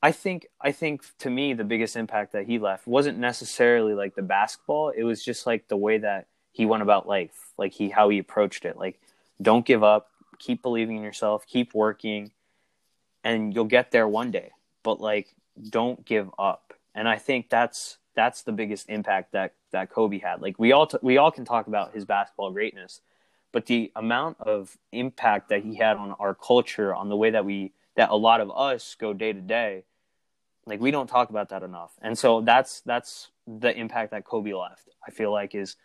I 0.03 0.11
think 0.11 0.47
I 0.61 0.71
think 0.71 1.03
to 1.19 1.29
me 1.29 1.53
the 1.53 1.63
biggest 1.63 1.95
impact 1.95 2.33
that 2.33 2.45
he 2.45 2.59
left 2.59 2.85
wasn't 2.85 3.17
necessarily 3.17 3.93
like 3.93 4.13
the 4.13 4.21
basketball. 4.21 4.89
It 4.89 5.03
was 5.03 5.23
just 5.23 5.47
like 5.47 5.67
the 5.67 5.77
way 5.77 5.97
that 5.97 6.27
he 6.55 6.65
went 6.65 6.83
about 6.83 7.05
life, 7.05 7.51
like 7.57 7.73
he 7.73 7.89
how 7.89 8.07
he 8.07 8.17
approached 8.17 8.63
it. 8.63 8.77
Like 8.77 8.97
don't 9.41 9.65
give 9.65 9.83
up, 9.83 10.09
keep 10.39 10.61
believing 10.61 10.95
in 10.95 11.03
yourself, 11.03 11.45
keep 11.45 11.73
working, 11.73 12.31
and 13.25 13.53
you'll 13.53 13.65
get 13.65 13.91
there 13.91 14.07
one 14.07 14.31
day. 14.31 14.51
But 14.81 15.01
like 15.01 15.35
don't 15.69 16.05
give 16.05 16.29
up. 16.39 16.73
And 16.93 17.09
I 17.09 17.17
think 17.17 17.49
that's 17.49 17.97
that's 18.15 18.43
the 18.43 18.53
biggest 18.53 18.89
impact 18.89 19.33
that 19.33 19.53
that 19.73 19.89
Kobe 19.89 20.19
had. 20.19 20.41
Like 20.41 20.57
we 20.57 20.71
all 20.71 20.87
t- 20.87 20.97
we 21.01 21.17
all 21.17 21.29
can 21.29 21.43
talk 21.43 21.67
about 21.67 21.93
his 21.93 22.05
basketball 22.05 22.51
greatness, 22.51 23.01
but 23.51 23.65
the 23.65 23.91
amount 23.93 24.39
of 24.39 24.77
impact 24.93 25.49
that 25.49 25.61
he 25.61 25.75
had 25.75 25.97
on 25.97 26.13
our 26.13 26.33
culture, 26.33 26.95
on 26.95 27.09
the 27.09 27.17
way 27.17 27.31
that 27.31 27.43
we 27.43 27.73
that 27.97 28.11
a 28.11 28.15
lot 28.15 28.39
of 28.39 28.49
us 28.49 28.95
go 28.97 29.11
day 29.11 29.33
to 29.33 29.41
day, 29.41 29.83
like 30.65 30.79
we 30.79 30.89
don't 30.89 31.07
talk 31.07 31.29
about 31.29 31.49
that 31.49 31.63
enough. 31.63 31.91
And 32.01 32.17
so 32.17 32.39
that's 32.39 32.79
that's 32.85 33.31
the 33.45 33.77
impact 33.77 34.11
that 34.11 34.23
Kobe 34.23 34.53
left. 34.53 34.87
I 35.05 35.11
feel 35.11 35.33
like 35.33 35.53
is, 35.53 35.75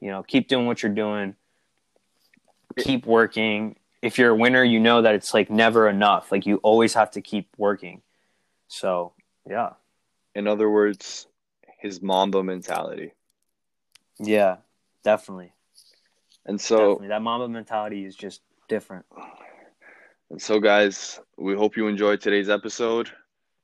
you 0.00 0.10
know, 0.10 0.22
keep 0.22 0.48
doing 0.48 0.66
what 0.66 0.82
you're 0.82 0.92
doing, 0.92 1.34
keep 2.78 3.06
working. 3.06 3.76
If 4.02 4.18
you're 4.18 4.30
a 4.30 4.36
winner, 4.36 4.62
you 4.62 4.78
know 4.78 5.02
that 5.02 5.14
it's 5.14 5.32
like 5.34 5.50
never 5.50 5.88
enough. 5.88 6.30
Like 6.30 6.46
you 6.46 6.56
always 6.58 6.94
have 6.94 7.10
to 7.12 7.20
keep 7.20 7.48
working. 7.56 8.02
So 8.68 9.12
yeah. 9.48 9.70
In 10.34 10.46
other 10.46 10.68
words, 10.68 11.26
his 11.78 12.02
Mamba 12.02 12.42
mentality. 12.42 13.12
Yeah, 14.18 14.56
definitely. 15.02 15.52
And 16.44 16.60
so 16.60 16.76
Definitely. 16.76 17.08
that 17.08 17.22
Mamba 17.22 17.48
mentality 17.48 18.04
is 18.04 18.14
just 18.14 18.42
different. 18.68 19.06
And 20.30 20.40
so 20.40 20.60
guys, 20.60 21.20
we 21.36 21.54
hope 21.54 21.76
you 21.76 21.86
enjoyed 21.88 22.20
today's 22.20 22.48
episode. 22.48 23.10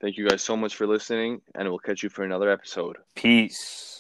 Thank 0.00 0.16
you 0.16 0.28
guys 0.28 0.42
so 0.42 0.56
much 0.56 0.74
for 0.74 0.86
listening, 0.86 1.42
and 1.54 1.68
we'll 1.68 1.78
catch 1.78 2.02
you 2.02 2.08
for 2.08 2.24
another 2.24 2.50
episode. 2.50 2.96
Peace. 3.14 3.91